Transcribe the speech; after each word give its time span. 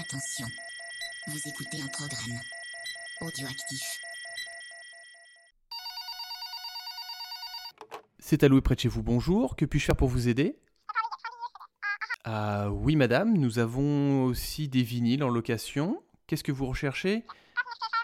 Attention, 0.00 0.46
vous 1.26 1.38
écoutez 1.46 1.82
un 1.82 1.88
programme 1.88 2.40
audioactif. 3.20 4.00
C'est 8.18 8.42
alloué 8.42 8.62
près 8.62 8.76
de 8.76 8.80
chez 8.80 8.88
vous, 8.88 9.02
bonjour. 9.02 9.56
Que 9.56 9.66
puis-je 9.66 9.84
faire 9.84 9.96
pour 9.96 10.08
vous 10.08 10.28
aider? 10.28 10.58
Ah 12.24 12.70
oui 12.70 12.96
madame, 12.96 13.36
nous 13.36 13.58
avons 13.58 14.24
aussi 14.24 14.68
des 14.68 14.82
vinyles 14.82 15.22
en 15.22 15.28
location. 15.28 16.02
Qu'est-ce 16.26 16.44
que 16.44 16.52
vous 16.52 16.66
recherchez? 16.66 17.26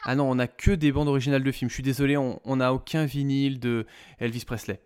Ah 0.05 0.17
non, 0.17 0.31
on 0.31 0.35
n'a 0.35 0.49
que 0.49 0.73
des 0.73 0.93
bandes 0.93 1.09
originales 1.09 1.45
de 1.45 1.53
films. 1.53 1.71
Je 1.71 1.75
suis 1.75 1.83
désolé, 1.83 2.19
on 2.19 2.57
n'a 2.57 2.75
aucun 2.75 3.07
vinyle 3.07 3.59
de 3.59 3.87
Elvis 4.19 4.45
Presley. 4.45 4.83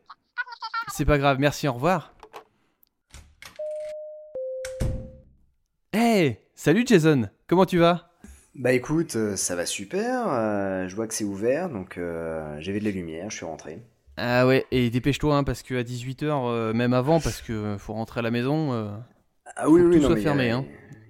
C'est 0.93 1.07
pas 1.07 1.19
grave, 1.19 1.39
merci, 1.41 1.67
au 1.67 1.73
revoir. 1.73 2.15
Hey 5.93 6.39
Salut 6.63 6.85
Jason, 6.87 7.31
comment 7.47 7.65
tu 7.65 7.79
vas? 7.79 8.11
Bah 8.55 8.73
écoute, 8.73 9.17
euh, 9.17 9.37
ça 9.37 9.57
va 9.57 9.65
super, 9.67 10.29
euh, 10.29 10.87
je 10.89 10.95
vois 10.97 11.07
que 11.07 11.15
c'est 11.15 11.25
ouvert, 11.25 11.69
donc 11.71 11.99
euh, 11.99 12.57
j'avais 12.61 12.81
de 12.81 12.85
la 12.85 12.91
lumière, 12.91 13.31
je 13.31 13.37
suis 13.37 13.47
rentré. 13.47 13.81
Ah 14.17 14.47
ouais, 14.47 14.67
et 14.71 14.91
dépêche-toi, 14.91 15.35
hein, 15.37 15.45
parce 15.45 15.63
qu'à 15.63 15.83
18h, 15.83 16.73
même 16.75 16.93
avant, 16.93 17.21
parce 17.21 17.41
que 17.41 17.77
faut 17.79 17.95
rentrer 17.95 18.21
à 18.21 18.23
la 18.23 18.31
maison, 18.31 18.73
ah 19.57 19.69
oui, 19.69 19.81
faut 19.81 19.89
que 19.89 19.95
tout 19.95 20.01
non, 20.01 20.09
soit 20.09 20.17
mais 20.17 20.23
fermé. 20.23 20.51
a- 20.51 20.57
hein. 20.57 20.65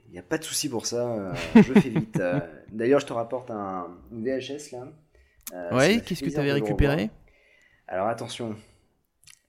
Il 0.09 0.13
n'y 0.15 0.19
a 0.19 0.23
pas 0.23 0.39
de 0.39 0.45
souci 0.45 0.69
pour 0.69 0.87
ça, 0.87 1.07
euh, 1.09 1.33
je 1.63 1.73
fais 1.75 1.89
vite. 1.89 2.19
Euh, 2.19 2.41
D'ailleurs, 2.73 2.99
je 3.01 3.07
te 3.07 3.13
rapporte 3.13 3.51
un 3.51 3.87
une 4.11 4.25
VHS 4.25 4.73
là. 4.73 4.89
Euh, 5.55 5.77
Ouais, 5.77 6.01
qu'est-ce 6.05 6.23
que 6.23 6.31
de 6.31 6.37
le 6.43 6.53
récupéré? 6.53 7.11
Alors 7.89 8.09
attention, 8.09 8.57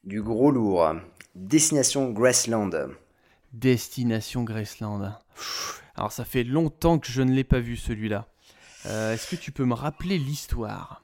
du 0.03 0.21
gros 0.21 0.51
lourd. 0.51 0.95
Destination 1.35 2.11
Graceland. 2.11 2.71
Destination 3.53 4.43
Graceland. 4.43 5.13
Alors 5.95 6.11
ça 6.11 6.25
fait 6.25 6.43
longtemps 6.43 6.99
que 6.99 7.11
je 7.11 7.21
ne 7.21 7.31
l'ai 7.31 7.43
pas 7.43 7.59
vu 7.59 7.77
celui-là. 7.77 8.27
Euh, 8.85 9.13
Est-ce 9.13 9.29
que 9.29 9.35
tu 9.35 9.51
peux 9.51 9.65
me 9.65 9.73
rappeler 9.73 10.17
l'histoire? 10.17 11.03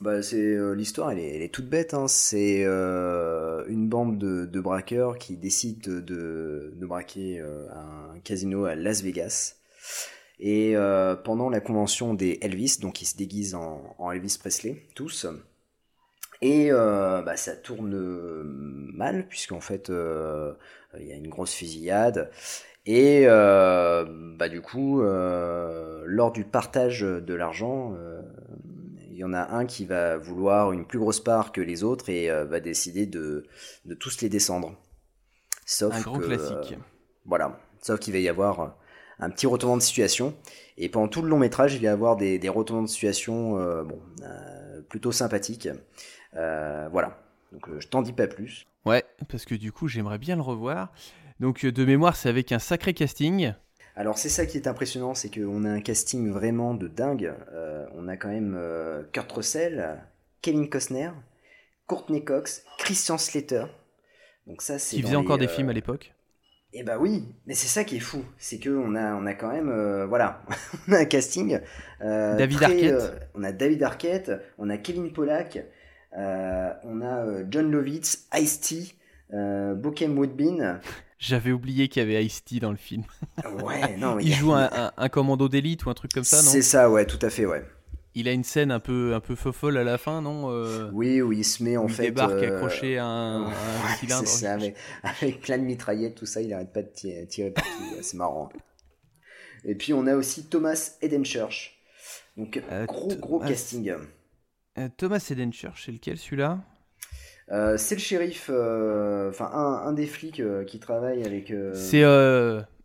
Bah, 0.00 0.22
c'est 0.22 0.36
euh, 0.36 0.74
l'histoire, 0.74 1.12
elle 1.12 1.18
est, 1.18 1.52
toute 1.52 1.68
bête. 1.68 1.94
hein. 1.94 2.08
C'est 2.08 2.64
euh, 2.64 3.64
une 3.68 3.88
bande 3.88 4.18
de, 4.18 4.60
braqueurs 4.60 5.18
qui 5.18 5.36
décident 5.36 6.00
de, 6.00 6.72
braquer 6.80 7.40
un 7.40 8.18
casino 8.20 8.64
à 8.64 8.74
Las 8.74 9.02
Vegas. 9.02 9.56
Et 10.38 10.74
pendant 11.24 11.50
la 11.50 11.60
convention 11.60 12.14
des 12.14 12.38
Elvis, 12.42 12.78
donc 12.80 13.00
ils 13.00 13.06
se 13.06 13.16
déguisent 13.16 13.54
en, 13.54 14.10
Elvis 14.10 14.38
Presley, 14.40 14.86
tous. 14.94 15.26
Et 16.40 16.70
bah, 16.72 17.36
ça 17.36 17.54
tourne 17.54 17.96
mal, 18.92 19.28
puisqu'en 19.28 19.60
fait, 19.60 19.88
il 19.88 21.06
y 21.06 21.12
a 21.12 21.16
une 21.16 21.28
grosse 21.28 21.54
fusillade. 21.54 22.30
Et 22.84 23.24
euh, 23.26 24.04
bah, 24.36 24.48
du 24.48 24.60
coup, 24.60 25.02
euh, 25.02 26.02
lors 26.06 26.32
du 26.32 26.44
partage 26.44 27.00
de 27.02 27.34
l'argent, 27.34 27.94
euh, 27.96 28.20
il 29.10 29.16
y 29.16 29.24
en 29.24 29.32
a 29.32 29.52
un 29.54 29.66
qui 29.66 29.84
va 29.84 30.16
vouloir 30.16 30.72
une 30.72 30.84
plus 30.84 30.98
grosse 30.98 31.20
part 31.20 31.52
que 31.52 31.60
les 31.60 31.84
autres 31.84 32.08
et 32.08 32.30
euh, 32.30 32.44
va 32.44 32.58
décider 32.60 33.06
de, 33.06 33.46
de 33.84 33.94
tous 33.94 34.20
les 34.20 34.28
descendre. 34.28 34.74
Sauf 35.64 35.94
Un 35.94 36.00
grand 36.00 36.18
que, 36.18 36.24
classique. 36.26 36.72
euh, 36.72 36.82
voilà. 37.24 37.60
Sauf 37.82 38.00
qu'il 38.00 38.12
va 38.12 38.18
y 38.18 38.28
avoir 38.28 38.76
un 39.20 39.30
petit 39.30 39.46
retournement 39.46 39.76
de 39.76 39.82
situation. 39.82 40.34
Et 40.76 40.88
pendant 40.88 41.06
tout 41.06 41.22
le 41.22 41.28
long 41.28 41.38
métrage, 41.38 41.74
il 41.74 41.78
va 41.80 41.84
y 41.84 41.88
avoir 41.88 42.16
des, 42.16 42.38
des 42.40 42.48
retournements 42.48 42.84
de 42.84 42.90
situation 42.90 43.58
euh, 43.58 43.84
bon, 43.84 44.00
euh, 44.24 44.80
plutôt 44.88 45.12
sympathiques. 45.12 45.68
Euh, 46.34 46.88
voilà. 46.90 47.18
Donc 47.52 47.68
euh, 47.68 47.78
je 47.78 47.86
t'en 47.86 48.02
dis 48.02 48.12
pas 48.12 48.26
plus. 48.26 48.66
Ouais, 48.84 49.04
parce 49.28 49.44
que 49.44 49.54
du 49.54 49.70
coup 49.70 49.86
j'aimerais 49.86 50.18
bien 50.18 50.34
le 50.34 50.42
revoir. 50.42 50.92
Donc 51.40 51.64
euh, 51.64 51.72
de 51.72 51.84
mémoire 51.84 52.16
c'est 52.16 52.28
avec 52.28 52.52
un 52.52 52.58
sacré 52.58 52.94
casting. 52.94 53.52
Alors 53.94 54.16
c'est 54.18 54.28
ça 54.30 54.46
qui 54.46 54.56
est 54.56 54.66
impressionnant, 54.66 55.14
c'est 55.14 55.28
qu'on 55.32 55.64
a 55.64 55.70
un 55.70 55.80
casting 55.80 56.30
vraiment 56.30 56.74
de 56.74 56.88
dingue. 56.88 57.32
Euh, 57.52 57.86
on 57.94 58.08
a 58.08 58.16
quand 58.16 58.28
même 58.28 58.54
euh, 58.56 59.02
Kurt 59.12 59.30
Russell, 59.32 60.00
Kevin 60.40 60.68
Costner, 60.70 61.10
Courtney 61.86 62.24
Cox, 62.24 62.64
Christian 62.78 63.18
Slater. 63.18 63.64
Donc 64.46 64.62
ça 64.62 64.78
c'est 64.78 64.96
Qui 64.96 65.02
faisait 65.02 65.12
les, 65.12 65.16
encore 65.16 65.38
des 65.38 65.48
films 65.48 65.68
à 65.68 65.72
l'époque. 65.72 66.14
Eh 66.74 66.84
bah 66.84 66.96
oui, 66.98 67.28
mais 67.46 67.52
c'est 67.54 67.66
ça 67.68 67.84
qui 67.84 67.96
est 67.96 68.00
fou, 68.00 68.24
c'est 68.38 68.58
que 68.58 68.70
on 68.70 68.94
a 68.94 69.14
on 69.14 69.26
a 69.26 69.34
quand 69.34 69.52
même 69.52 69.68
euh, 69.68 70.06
voilà, 70.06 70.42
on 70.88 70.92
a 70.94 71.00
un 71.00 71.04
casting. 71.04 71.60
euh, 72.00 72.36
David 72.38 72.56
très, 72.56 72.64
Arquette. 72.64 72.92
euh, 72.94 73.18
on 73.34 73.44
a 73.44 73.52
David 73.52 73.82
Arquette, 73.82 74.32
on 74.56 74.70
a 74.70 74.78
Kevin 74.78 75.12
Pollack, 75.12 75.58
on 76.16 77.00
a 77.02 77.42
John 77.50 77.70
Lovitz, 77.70 78.26
Ice-T, 78.34 78.94
euh, 79.34 79.74
Bokeem 79.74 80.16
Woodbine. 80.18 80.80
J'avais 81.24 81.52
oublié 81.52 81.86
qu'il 81.88 82.00
y 82.00 82.04
avait 82.04 82.24
Ice-T 82.24 82.58
dans 82.58 82.72
le 82.72 82.76
film. 82.76 83.04
Ouais, 83.62 83.96
non, 83.96 84.16
mais 84.16 84.24
Il 84.24 84.34
joue 84.34 84.52
un, 84.52 84.68
un- 84.72 84.92
un 84.96 85.08
commando 85.08 85.48
d'élite 85.48 85.84
ou 85.84 85.90
un 85.90 85.94
truc 85.94 86.12
comme 86.12 86.24
ça, 86.24 86.42
non? 86.42 86.50
C'est 86.50 86.62
ça, 86.62 86.90
ouais, 86.90 87.06
tout 87.06 87.18
à 87.22 87.30
fait, 87.30 87.46
ouais. 87.46 87.64
Il 88.14 88.26
a 88.28 88.32
une 88.32 88.42
scène 88.44 88.70
un 88.72 88.80
peu 88.80 89.14
un 89.14 89.20
peu 89.20 89.34
fofolle 89.36 89.76
à 89.78 89.84
la 89.84 89.96
fin, 89.98 90.20
non 90.20 90.50
euh, 90.50 90.90
Oui, 90.92 91.22
oui, 91.22 91.38
il 91.38 91.44
se 91.44 91.62
met 91.62 91.76
en 91.76 91.84
où 91.84 91.88
il 91.88 91.94
fait. 91.94 92.02
débarque 92.06 92.32
euh, 92.32 92.56
accroché 92.56 92.98
à 92.98 93.06
un, 93.06 93.44
à 93.44 93.46
un 93.46 93.48
ouais, 93.50 93.96
cylindre. 94.00 94.26
c'est 94.26 94.44
ça, 94.46 94.56
mais 94.58 94.74
avec 95.04 95.40
plein 95.40 95.58
de 95.58 95.62
mitraillettes, 95.62 96.16
tout 96.16 96.26
ça, 96.26 96.40
il 96.42 96.52
arrête 96.52 96.72
pas 96.72 96.82
de 96.82 96.88
tirer, 96.88 97.26
tirer 97.28 97.50
partout. 97.52 97.70
ouais, 97.94 98.02
c'est 98.02 98.16
marrant. 98.16 98.50
Et 99.64 99.74
puis 99.76 99.92
on 99.94 100.06
a 100.08 100.14
aussi 100.16 100.44
Thomas 100.46 100.96
Edenchurch. 101.00 101.78
Donc 102.36 102.60
Euh, 102.70 102.84
gros 102.86 103.14
gros 103.16 103.38
Thomas- 103.38 103.48
casting. 103.48 103.92
Thomas 104.96 105.26
Edenchurch, 105.30 105.84
c'est 105.86 105.92
lequel 105.92 106.18
celui-là? 106.18 106.58
Euh, 107.50 107.76
c'est 107.76 107.96
le 107.96 108.00
shérif, 108.00 108.48
euh, 108.50 109.28
enfin 109.28 109.50
un, 109.52 109.88
un 109.88 109.92
des 109.92 110.06
flics 110.06 110.40
euh, 110.40 110.64
qui 110.64 110.78
travaille 110.78 111.24
avec. 111.24 111.52
C'est 111.74 112.02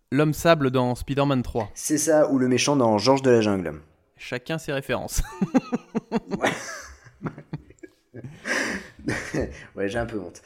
l'homme 0.10 0.34
sable 0.34 0.72
dans 0.72 0.96
Spider-Man 0.96 1.44
3. 1.44 1.70
c'est 1.74 1.98
ça 1.98 2.30
ou 2.32 2.40
le 2.40 2.48
méchant 2.48 2.76
dans 2.78 2.98
Georges 2.98 3.22
de 3.22 3.30
la 3.32 3.42
jungle. 3.42 3.74
Chacun 4.18 4.58
ses 4.58 4.74
références. 4.74 5.22
Ouais, 9.76 9.88
j'ai 9.88 10.00
un 10.00 10.06
peu 10.06 10.20
honte. 10.20 10.42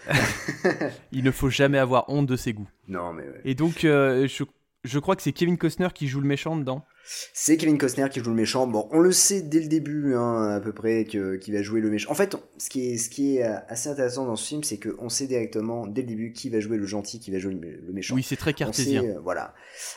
Il 1.12 1.24
ne 1.24 1.32
faut 1.32 1.50
jamais 1.50 1.80
avoir 1.80 2.08
honte 2.10 2.28
de 2.28 2.36
ses 2.36 2.54
goûts. 2.54 2.70
Non 2.88 3.12
mais 3.12 3.24
ouais. 3.24 3.42
Et 3.44 3.56
donc, 3.56 3.80
je, 3.82 4.44
je 4.84 5.00
crois 5.00 5.16
que 5.16 5.22
c'est 5.22 5.32
Kevin 5.32 5.58
Costner 5.58 5.90
qui 5.94 6.08
joue 6.08 6.22
le 6.22 6.28
méchant 6.28 6.56
dedans. 6.56 6.86
C'est 7.34 7.58
Kevin 7.58 7.78
Costner 7.78 8.08
qui 8.10 8.20
joue 8.20 8.30
le 8.30 8.36
méchant. 8.36 8.68
Bon, 8.68 8.88
on 8.92 9.00
le 9.00 9.12
sait 9.12 9.42
dès 9.42 9.60
le 9.60 9.68
début, 9.68 10.16
hein, 10.16 10.56
à 10.56 10.60
peu 10.60 10.72
près, 10.72 11.06
que 11.06 11.36
qui 11.36 11.52
va 11.52 11.62
jouer 11.62 11.82
le 11.82 11.90
méchant. 11.90 12.12
En 12.12 12.16
fait, 12.16 12.36
ce 12.58 12.70
qui 12.70 12.92
est, 12.92 12.98
ce 12.98 13.10
qui 13.10 13.38
est 13.38 13.44
euh, 13.44 13.58
assez 13.68 13.90
intéressant 13.90 14.26
dans 14.26 14.36
ce 14.36 14.48
film, 14.48 14.64
c'est 14.64 14.80
qu'on 14.80 15.10
sait 15.10 15.28
directement 15.28 15.88
dès 15.88 16.02
le 16.02 16.08
début 16.08 16.32
qui 16.32 16.50
va 16.50 16.60
jouer 16.60 16.78
le 16.78 16.86
gentil, 16.86 17.20
qui 17.20 17.32
va 17.32 17.40
jouer 17.40 17.54
le, 17.54 17.94
méchant. 17.94 18.16
Oui, 18.16 18.24
c'est 18.24 18.36
très 18.38 18.52
on 18.52 18.56
cartésien. 18.56 19.02
sait, 19.02 19.10
euh, 19.10 19.20
voilà. 19.20 19.54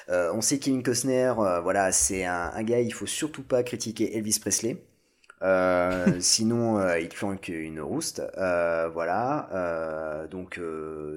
Euh, 0.09 0.33
on 0.35 0.41
sait 0.41 0.59
Kevin 0.59 0.83
Costner, 0.83 1.35
euh, 1.39 1.61
voilà, 1.61 1.93
c'est 1.93 2.25
un, 2.25 2.51
un 2.55 2.63
gars, 2.63 2.81
il 2.81 2.93
faut 2.93 3.07
surtout 3.07 3.43
pas 3.43 3.63
critiquer 3.63 4.17
Elvis 4.17 4.39
Presley. 4.41 4.83
Sinon, 6.21 6.83
il 6.97 7.13
flanque 7.13 7.49
une 7.49 7.79
rouste. 7.79 8.23
Voilà. 8.35 10.27
Donc, 10.31 10.59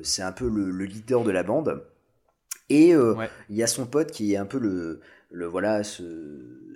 c'est 0.03 0.22
un 0.22 0.34
peu 0.34 0.49
le, 0.49 0.69
le 0.69 0.84
leader 0.84 1.23
de 1.23 1.31
la 1.31 1.44
bande. 1.44 1.81
Et 2.69 2.94
euh, 2.94 3.13
Ouais. 3.16 3.29
il 3.50 3.55
y 3.55 3.63
a 3.63 3.67
son 3.67 3.85
pote 3.85 4.11
qui 4.11 4.33
est 4.33 4.38
un 4.38 4.45
peu 4.45 4.59
le, 4.59 5.01
le 5.31 5.45
voilà, 5.45 5.83
ce, 5.83 6.03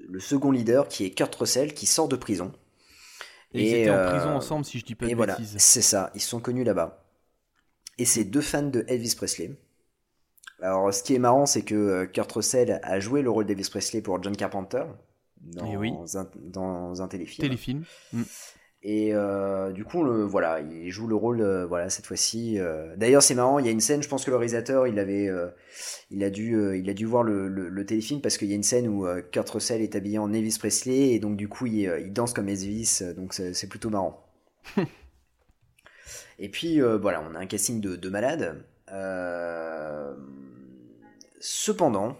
le 0.07 0.19
second 0.19 0.51
leader, 0.51 0.87
qui 0.87 1.05
est 1.05 1.11
Kurt 1.11 1.33
Russell, 1.35 1.73
qui 1.73 1.85
sort 1.85 2.07
de 2.07 2.15
prison. 2.15 2.51
Et 3.53 3.63
ils 3.63 3.75
étaient 3.75 3.89
en 3.89 3.95
euh, 3.95 4.09
prison 4.11 4.29
ensemble, 4.29 4.65
si 4.65 4.79
je 4.79 4.85
dis 4.85 4.95
pas 4.95 5.05
de 5.05 5.11
et 5.11 5.13
voilà, 5.13 5.37
c'est 5.57 5.81
ça, 5.81 6.11
ils 6.15 6.21
sont 6.21 6.39
connus 6.39 6.63
là-bas. 6.63 7.03
Et 7.97 8.05
c'est 8.05 8.23
deux 8.23 8.41
fans 8.41 8.63
de 8.63 8.85
Elvis 8.87 9.15
Presley. 9.15 9.57
Alors, 10.61 10.93
ce 10.93 11.03
qui 11.03 11.15
est 11.15 11.19
marrant, 11.19 11.45
c'est 11.45 11.63
que 11.63 11.75
euh, 11.75 12.05
Kurt 12.05 12.31
Russell 12.31 12.79
a 12.83 12.99
joué 12.99 13.21
le 13.21 13.29
rôle 13.29 13.45
d'Elvis 13.45 13.69
Presley 13.69 14.01
pour 14.01 14.21
John 14.21 14.35
Carpenter 14.37 14.83
dans, 15.41 15.75
oui. 15.75 15.91
un, 16.13 16.29
dans 16.35 17.01
un 17.01 17.07
téléfilm. 17.07 17.41
Téléfilm. 17.47 17.83
Mm. 18.13 18.21
Et 18.83 19.13
euh, 19.13 19.71
du 19.71 19.83
coup, 19.83 20.03
le, 20.03 20.23
voilà, 20.23 20.59
il 20.59 20.89
joue 20.89 21.05
le 21.05 21.15
rôle, 21.15 21.41
euh, 21.41 21.67
voilà, 21.67 21.89
cette 21.91 22.07
fois-ci. 22.07 22.59
euh. 22.59 22.95
D'ailleurs, 22.97 23.21
c'est 23.21 23.35
marrant, 23.35 23.59
il 23.59 23.65
y 23.65 23.69
a 23.69 23.71
une 23.71 23.79
scène, 23.79 24.01
je 24.01 24.07
pense 24.09 24.25
que 24.25 24.31
le 24.31 24.37
réalisateur, 24.37 24.87
il 24.87 24.97
avait, 24.97 25.29
il 26.09 26.23
a 26.23 26.29
dû, 26.31 26.57
il 26.79 26.89
a 26.89 26.93
dû 26.93 27.05
voir 27.05 27.23
le, 27.23 27.47
le, 27.47 27.69
le 27.69 27.85
téléfilm 27.85 28.21
parce 28.21 28.37
qu'il 28.37 28.49
y 28.49 28.53
a 28.53 28.55
une 28.55 28.63
scène 28.63 28.87
où 28.87 29.05
Kurt 29.31 29.49
Russell 29.51 29.81
est 29.81 29.95
habillé 29.95 30.17
en 30.17 30.33
Elvis 30.33 30.57
Presley 30.59 31.11
et 31.11 31.19
donc 31.19 31.37
du 31.37 31.47
coup, 31.47 31.67
il, 31.67 31.93
il 32.01 32.11
danse 32.13 32.33
comme 32.33 32.49
Elvis, 32.49 33.01
donc 33.15 33.33
c'est 33.33 33.69
plutôt 33.69 33.89
marrant. 33.91 34.25
et 36.39 36.49
puis 36.49 36.79
voilà, 36.81 37.23
on 37.29 37.35
a 37.35 37.39
un 37.39 37.45
casting 37.45 37.81
de, 37.81 37.95
de 37.95 38.09
malade. 38.09 38.63
Cependant, 41.39 42.17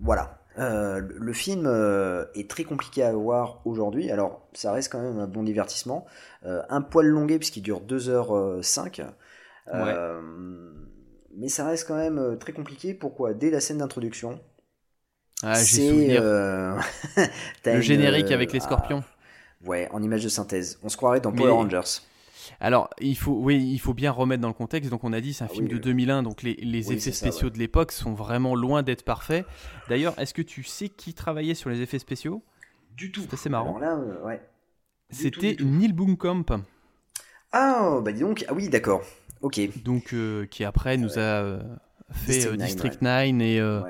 voilà. 0.00 0.43
Euh, 0.58 1.00
le- 1.00 1.32
film 1.32 1.66
euh, 1.66 2.26
est 2.34 2.48
très 2.48 2.64
compliqué 2.64 3.02
à 3.02 3.12
voir 3.12 3.60
aujourd'hui. 3.64 4.10
Alors, 4.10 4.46
ça 4.52 4.70
reste 4.72 4.90
quand 4.92 5.00
même 5.02 5.18
un 5.18 5.26
bon 5.26 5.42
divertissement. 5.42 6.06
Euh, 6.46 6.62
un 6.68 6.80
poil 6.80 7.06
longué 7.06 7.38
puisqu'il 7.38 7.62
dure 7.62 7.80
2h05. 7.80 9.02
Euh, 9.72 10.20
Mais 11.36 11.48
ça 11.48 11.66
reste 11.66 11.88
quand 11.88 11.96
même 11.96 12.38
très 12.38 12.52
compliqué. 12.52 12.94
Pourquoi? 12.94 13.34
Dès 13.34 13.50
la 13.50 13.60
scène 13.60 13.78
d'introduction, 13.78 14.38
Ah, 15.42 15.54
j'ai 15.62 16.18
le 17.66 17.80
générique 17.80 18.30
avec 18.30 18.52
les 18.52 18.60
ah, 18.60 18.64
scorpions. 18.64 19.04
ouais, 19.66 19.88
en 19.90 20.02
image 20.02 20.22
de 20.22 20.28
synthèse. 20.28 20.78
On 20.84 20.88
se 20.88 20.96
croirait 20.96 21.20
dans 21.20 21.32
Mais- 21.32 21.38
Power 21.38 21.50
Rangers. 21.52 22.00
Alors, 22.60 22.90
il 23.00 23.16
faut, 23.16 23.32
oui, 23.32 23.56
il 23.72 23.78
faut 23.78 23.94
bien 23.94 24.10
remettre 24.10 24.40
dans 24.42 24.48
le 24.48 24.54
contexte. 24.54 24.90
Donc, 24.90 25.04
on 25.04 25.12
a 25.12 25.20
dit, 25.20 25.32
c'est 25.34 25.44
un 25.44 25.48
Ah 25.50 25.52
film 25.54 25.64
oui, 25.66 25.70
de 25.70 25.76
oui. 25.76 25.80
2001, 25.80 26.22
donc 26.22 26.42
les, 26.42 26.54
les 26.54 26.88
Oui, 26.88 26.94
effets 26.96 27.10
ça, 27.12 27.18
spéciaux 27.26 27.48
ouais. 27.48 27.52
de 27.54 27.58
l'époque 27.58 27.92
sont 27.92 28.14
vraiment 28.14 28.54
loin 28.54 28.82
d'être 28.82 29.04
parfaits. 29.04 29.46
D'ailleurs, 29.88 30.18
est-ce 30.18 30.34
que 30.34 30.42
tu 30.42 30.62
sais 30.62 30.88
qui 30.88 31.14
travaillait 31.14 31.54
sur 31.54 31.70
les 31.70 31.80
effets 31.80 31.98
spéciaux? 31.98 32.42
Du 32.96 33.10
tout. 33.12 33.22
C'est 33.22 33.34
assez 33.34 33.48
marrant. 33.48 33.80
Euh, 33.82 34.22
ouais. 34.24 34.40
C'était. 35.10 35.56
Neil 35.60 35.92
Blomkamp, 35.92 36.44
Ah, 37.52 38.00
bah 38.02 38.12
dis 38.12 38.20
donc. 38.20 38.44
Ah 38.48 38.54
oui, 38.54 38.68
d'accord. 38.68 39.02
Ok. 39.40 39.60
donc 39.82 40.14
euh, 40.14 40.46
qui 40.46 40.64
après 40.64 40.96
nous 40.96 41.18
a 41.18 41.42
euh, 41.42 41.62
fait 42.12 42.32
District 42.32 42.46
euh, 42.52 42.56
Nine, 42.56 42.66
District 42.66 43.02
9 43.02 43.26
et 43.42 43.60
euh. 43.60 43.80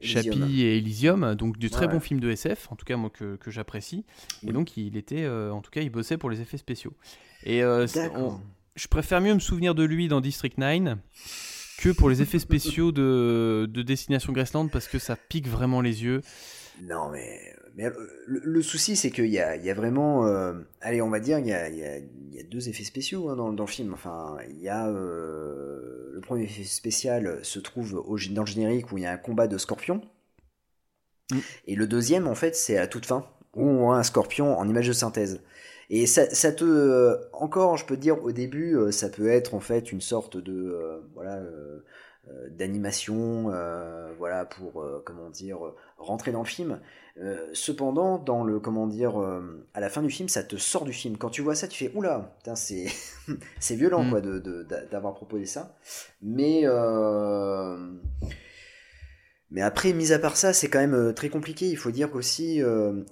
Chappie 0.00 0.62
et 0.62 0.78
Elysium, 0.78 1.34
donc 1.34 1.58
de 1.58 1.68
très 1.68 1.86
Ouais, 1.86 1.94
ouais. 1.94 2.00
films 2.00 2.20
de 2.20 2.30
SF, 2.30 2.68
en 2.70 2.76
tout 2.76 2.84
cas 2.84 2.96
moi 2.96 3.10
que, 3.10 3.36
que 3.36 3.50
j'apprécie. 3.50 4.04
Et 4.42 4.46
Oui. 4.48 4.52
donc 4.52 4.76
il 4.76 4.96
était, 4.96 5.24
euh, 5.24 5.50
en 5.52 5.60
tout 5.60 5.70
cas, 5.70 5.80
il 5.82 5.90
bossait 5.90 6.16
pour 6.18 6.30
les 6.30 6.40
effets 6.40 6.56
spéciaux. 6.58 6.92
Et 7.44 7.62
euh, 7.62 7.86
on- 8.14 8.38
je 8.76 8.88
préfère 8.88 9.20
mieux 9.20 9.34
me 9.34 9.40
souvenir 9.40 9.74
de 9.74 9.82
lui 9.84 10.08
dans 10.08 10.20
District 10.20 10.56
9 10.58 10.96
que 11.78 11.90
pour 11.90 12.10
les 12.10 12.20
effets 12.22 12.38
spéciaux 12.38 12.92
de, 12.92 13.68
de 13.70 13.82
Destination 13.82 14.32
Graceland 14.32 14.68
parce 14.68 14.86
que 14.88 14.98
ça 14.98 15.16
pique 15.16 15.48
vraiment 15.48 15.80
les 15.80 16.02
yeux. 16.04 16.20
Non, 16.82 17.10
mais, 17.10 17.54
mais 17.74 17.86
euh, 17.86 17.92
le, 18.26 18.40
le 18.42 18.62
souci, 18.62 18.96
c'est 18.96 19.10
qu'il 19.10 19.26
y 19.26 19.32
y 19.32 19.38
a 19.40 19.74
vraiment. 19.74 20.26
euh, 20.26 20.54
allez, 20.80 21.02
on 21.02 21.10
va 21.10 21.20
dire, 21.20 21.38
il 21.38 21.46
y 21.46 21.52
a, 21.52 21.68
il 21.68 21.76
y 21.78 21.84
a- 21.84 21.98
il 21.98 22.34
y 22.34 22.38
a 22.40 22.42
deux 22.44 22.68
effets 22.68 22.84
spéciaux 22.84 23.28
hein, 23.28 23.36
dans, 23.36 23.52
dans 23.52 23.64
le 23.64 23.70
film. 23.70 23.92
Enfin, 23.92 24.38
il 24.48 24.60
y 24.60 24.68
a. 24.68 24.88
euh, 24.88 26.10
le 26.14 26.20
premier 26.22 26.44
effet 26.44 26.64
spécial 26.64 27.38
se 27.44 27.58
trouve 27.58 27.94
au, 27.94 28.18
dans 28.30 28.42
le 28.42 28.46
générique 28.46 28.92
où 28.92 28.98
il 28.98 29.02
y 29.02 29.06
a 29.06 29.12
un 29.12 29.16
combat 29.18 29.46
de 29.46 29.58
scorpions. 29.58 30.00
Mm. 31.32 31.40
Et 31.66 31.74
le 31.74 31.86
deuxième, 31.86 32.26
en 32.26 32.34
fait, 32.34 32.56
c'est 32.56 32.76
à 32.78 32.86
toute 32.86 33.06
fin, 33.06 33.26
où 33.54 33.62
on 33.64 33.92
a 33.92 33.96
un 33.96 34.02
scorpion 34.02 34.58
en 34.58 34.68
image 34.68 34.88
de 34.88 34.92
synthèse. 34.92 35.40
Et 35.90 36.06
ça, 36.06 36.28
ça 36.34 36.52
te. 36.52 36.64
euh, 36.64 37.16
encore, 37.32 37.76
je 37.76 37.84
peux 37.86 37.96
te 37.96 38.00
dire, 38.00 38.22
au 38.22 38.32
début, 38.32 38.76
ça 38.92 39.08
peut 39.08 39.28
être 39.28 39.54
en 39.54 39.60
fait 39.60 39.92
une 39.92 40.00
sorte 40.00 40.36
de. 40.36 41.02
voilà. 41.14 41.40
Euh, 42.30 42.48
d'animation, 42.50 43.50
euh, 43.52 44.12
voilà, 44.18 44.44
pour, 44.44 44.82
euh, 44.82 45.02
comment 45.04 45.28
dire, 45.30 45.58
rentrer 45.98 46.32
dans 46.32 46.40
le 46.42 46.46
film. 46.48 46.80
Euh, 47.18 47.48
cependant, 47.52 48.18
dans 48.18 48.44
le, 48.44 48.60
comment 48.60 48.86
dire, 48.86 49.12
à 49.74 49.80
la 49.80 49.88
fin 49.90 50.00
du 50.02 50.10
film, 50.10 50.28
ça 50.28 50.42
te 50.42 50.56
sort 50.56 50.84
du 50.84 50.92
film. 50.92 51.16
Quand 51.18 51.28
tu 51.30 51.42
vois 51.42 51.54
ça, 51.54 51.68
tu 51.68 51.84
fais, 51.84 51.92
oula, 51.94 52.34
c'est, 52.54 52.86
c'est 53.60 53.74
violent, 53.76 54.04
Mm. 54.04 54.10
quoi, 54.10 54.20
de, 54.20 54.38
de- 54.38 54.66
d'avoir 54.90 55.14
proposé 55.14 55.44
ça. 55.44 55.74
Mais, 56.22 56.64
mais 59.50 59.62
après, 59.62 59.92
mis 59.92 60.12
à 60.12 60.18
part 60.18 60.36
ça, 60.36 60.52
c'est 60.52 60.68
quand 60.68 60.78
même 60.78 61.12
très 61.14 61.28
compliqué. 61.28 61.66
Il 61.68 61.76
faut 61.76 61.90
dire 61.90 62.10
qu'aussi, 62.10 62.62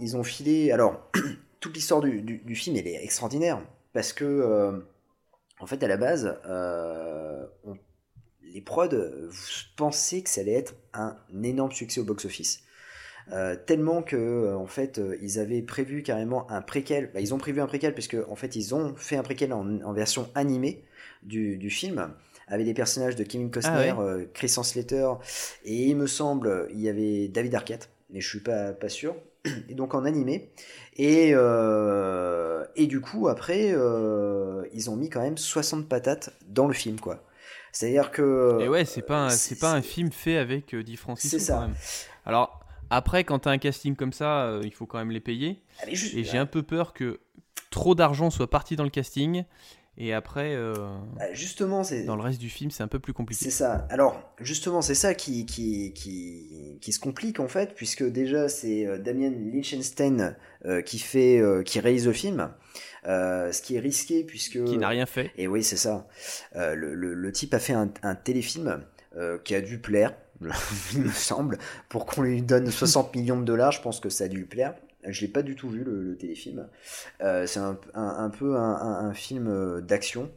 ils 0.00 0.16
ont 0.16 0.22
filé. 0.24 0.70
Alors, 0.70 1.10
toute 1.60 1.74
l'histoire 1.74 2.00
du, 2.00 2.22
du- 2.22 2.38
du 2.38 2.54
film, 2.54 2.76
elle 2.76 2.86
est 2.86 3.02
extraordinaire. 3.02 3.60
Parce 3.92 4.12
que, 4.12 4.80
en 5.60 5.66
fait, 5.66 5.82
à 5.82 5.88
la 5.88 5.96
base, 5.96 6.36
prods 8.68 8.92
euh, 8.92 9.30
pensaient 9.76 10.20
que 10.22 10.28
ça 10.30 10.42
allait 10.42 10.52
être 10.52 10.74
un 10.92 11.16
énorme 11.42 11.72
succès 11.72 12.00
au 12.00 12.04
box-office. 12.04 12.62
Euh, 13.32 13.56
tellement 13.56 14.00
que 14.02 14.16
euh, 14.16 14.56
en 14.56 14.66
fait 14.66 14.98
euh, 14.98 15.18
ils 15.20 15.38
avaient 15.38 15.60
prévu 15.60 16.02
carrément 16.02 16.50
un 16.50 16.62
préquel. 16.62 17.10
Bah, 17.12 17.20
ils 17.20 17.34
ont 17.34 17.38
prévu 17.38 17.60
un 17.60 17.66
préquel 17.66 17.92
puisque 17.92 18.16
en 18.28 18.36
fait 18.36 18.56
ils 18.56 18.74
ont 18.74 18.94
fait 18.96 19.16
un 19.16 19.22
préquel 19.22 19.52
en, 19.52 19.80
en 19.82 19.92
version 19.92 20.30
animée 20.34 20.84
du, 21.22 21.58
du 21.58 21.68
film 21.68 22.10
avec 22.46 22.64
des 22.64 22.72
personnages 22.72 23.16
de 23.16 23.24
Kevin 23.24 23.50
Costner, 23.50 23.92
Ah 23.98 24.16
Chris 24.32 24.48
Slater 24.48 25.10
et 25.64 25.88
il 25.88 25.96
me 25.96 26.06
semble 26.06 26.68
il 26.72 26.80
y 26.80 26.88
avait 26.88 27.28
David 27.28 27.54
Arquette 27.54 27.90
mais 28.10 28.20
je 28.20 28.28
suis 28.28 28.40
pas 28.40 28.72
pas 28.72 28.88
sûr. 28.88 29.14
Et 29.68 29.74
donc 29.74 29.94
en 29.94 30.04
animé. 30.06 30.50
Et 30.96 31.30
et 31.32 32.86
du 32.86 33.00
coup 33.02 33.28
après 33.28 33.74
ils 34.72 34.90
ont 34.90 34.96
mis 34.96 35.10
quand 35.10 35.20
même 35.20 35.36
60 35.36 35.86
patates 35.86 36.30
dans 36.48 36.66
le 36.66 36.74
film 36.74 36.98
quoi 36.98 37.22
c'est 37.72 37.86
à 37.88 37.90
dire 37.90 38.10
que 38.10 38.58
Et 38.60 38.68
ouais, 38.68 38.84
c'est 38.84 39.02
pas, 39.02 39.18
un- 39.18 39.26
euh, 39.26 39.30
c'est 39.30 39.58
pas 39.58 39.72
un 39.72 39.82
film 39.82 40.10
fait 40.12 40.36
avec 40.36 40.74
euh, 40.74 40.82
Di 40.82 40.96
Francisco 40.96 41.38
C'est 41.38 41.44
ça. 41.44 41.54
quand 41.54 41.60
même. 41.62 41.74
Alors 42.26 42.60
après, 42.90 43.24
quand 43.24 43.40
t'as 43.40 43.50
un 43.50 43.58
casting 43.58 43.94
comme 43.96 44.12
ça, 44.12 44.44
euh, 44.44 44.62
il 44.64 44.72
faut 44.72 44.86
quand 44.86 44.98
même 44.98 45.10
les 45.10 45.20
payer. 45.20 45.60
Ah, 45.82 45.86
juste- 45.92 46.14
Et 46.16 46.24
j'ai 46.24 46.38
un 46.38 46.46
peu 46.46 46.62
peur 46.62 46.92
que 46.94 47.20
trop 47.70 47.94
d'argent 47.94 48.30
soit 48.30 48.48
parti 48.50 48.76
dans 48.76 48.84
le 48.84 48.90
casting 48.90 49.44
et 50.00 50.14
après, 50.14 50.54
euh, 50.54 50.74
bah, 51.16 51.24
justement 51.34 51.82
c'est 51.82 52.04
dans 52.04 52.14
le 52.16 52.22
reste 52.22 52.38
du 52.40 52.48
film, 52.48 52.70
c'est 52.70 52.82
un 52.84 52.88
peu 52.88 52.98
plus 53.00 53.10
C'est 53.12 53.16
compliqué. 53.16 53.50
ça. 53.50 53.86
Alors, 53.90 54.32
justement, 54.40 54.80
c'est 54.80 54.94
ça 54.94 55.12
qui, 55.12 55.44
qui, 55.44 55.92
qui, 55.92 56.78
qui 56.80 56.92
se 56.92 57.00
complique 57.00 57.40
en 57.40 57.48
fait, 57.48 57.74
puisque 57.74 58.04
déjà 58.04 58.48
c'est 58.48 58.86
euh, 58.86 58.96
Damien 58.98 59.30
Lichtenstein 59.30 60.36
euh, 60.66 60.82
qui 60.82 60.98
fait, 61.00 61.38
euh, 61.40 61.62
qui 61.64 61.80
réalise 61.80 62.06
le 62.06 62.12
film, 62.12 62.50
euh, 63.08 63.52
ce 63.52 63.62
qui 63.62 63.76
est 63.76 63.81
risqué 63.81 64.25
puisque. 64.25 64.62
Qui 64.64 64.78
n'a 64.78 64.88
rien 64.88 65.06
fait. 65.06 65.31
Et 65.37 65.46
oui, 65.49 65.62
c'est 65.62 65.76
ça. 65.76 66.06
Euh, 66.56 66.75
le, 66.75 66.94
le, 66.94 67.14
le 67.14 67.32
type 67.32 67.55
a 67.55 67.58
fait 67.58 67.72
un, 67.72 67.90
un 68.02 68.14
téléfilm 68.14 68.82
euh, 69.16 69.38
qui 69.38 69.55
a 69.55 69.60
dû 69.60 69.78
plaire, 69.78 70.14
il 70.93 71.00
me 71.00 71.10
semble, 71.10 71.58
pour 71.88 72.06
qu'on 72.06 72.22
lui 72.22 72.43
donne 72.43 72.70
60 72.70 73.14
millions 73.16 73.38
de 73.38 73.44
dollars. 73.44 73.72
Je 73.72 73.82
pense 73.82 74.00
que 74.00 74.08
ça 74.08 74.25
a 74.25 74.28
dû 74.28 74.38
lui 74.38 74.44
plaire. 74.44 74.75
Je 75.06 75.20
l'ai 75.22 75.28
pas 75.28 75.43
du 75.43 75.55
tout 75.55 75.70
vu 75.70 75.84
le, 75.84 76.02
le 76.02 76.16
téléfilm. 76.16 76.69
C'est 77.20 77.58
un, 77.60 77.78
un, 77.94 78.25
un 78.25 78.31
peu 78.31 78.56
un, 78.56 79.14
film 79.14 79.81
d'action. 79.81 80.31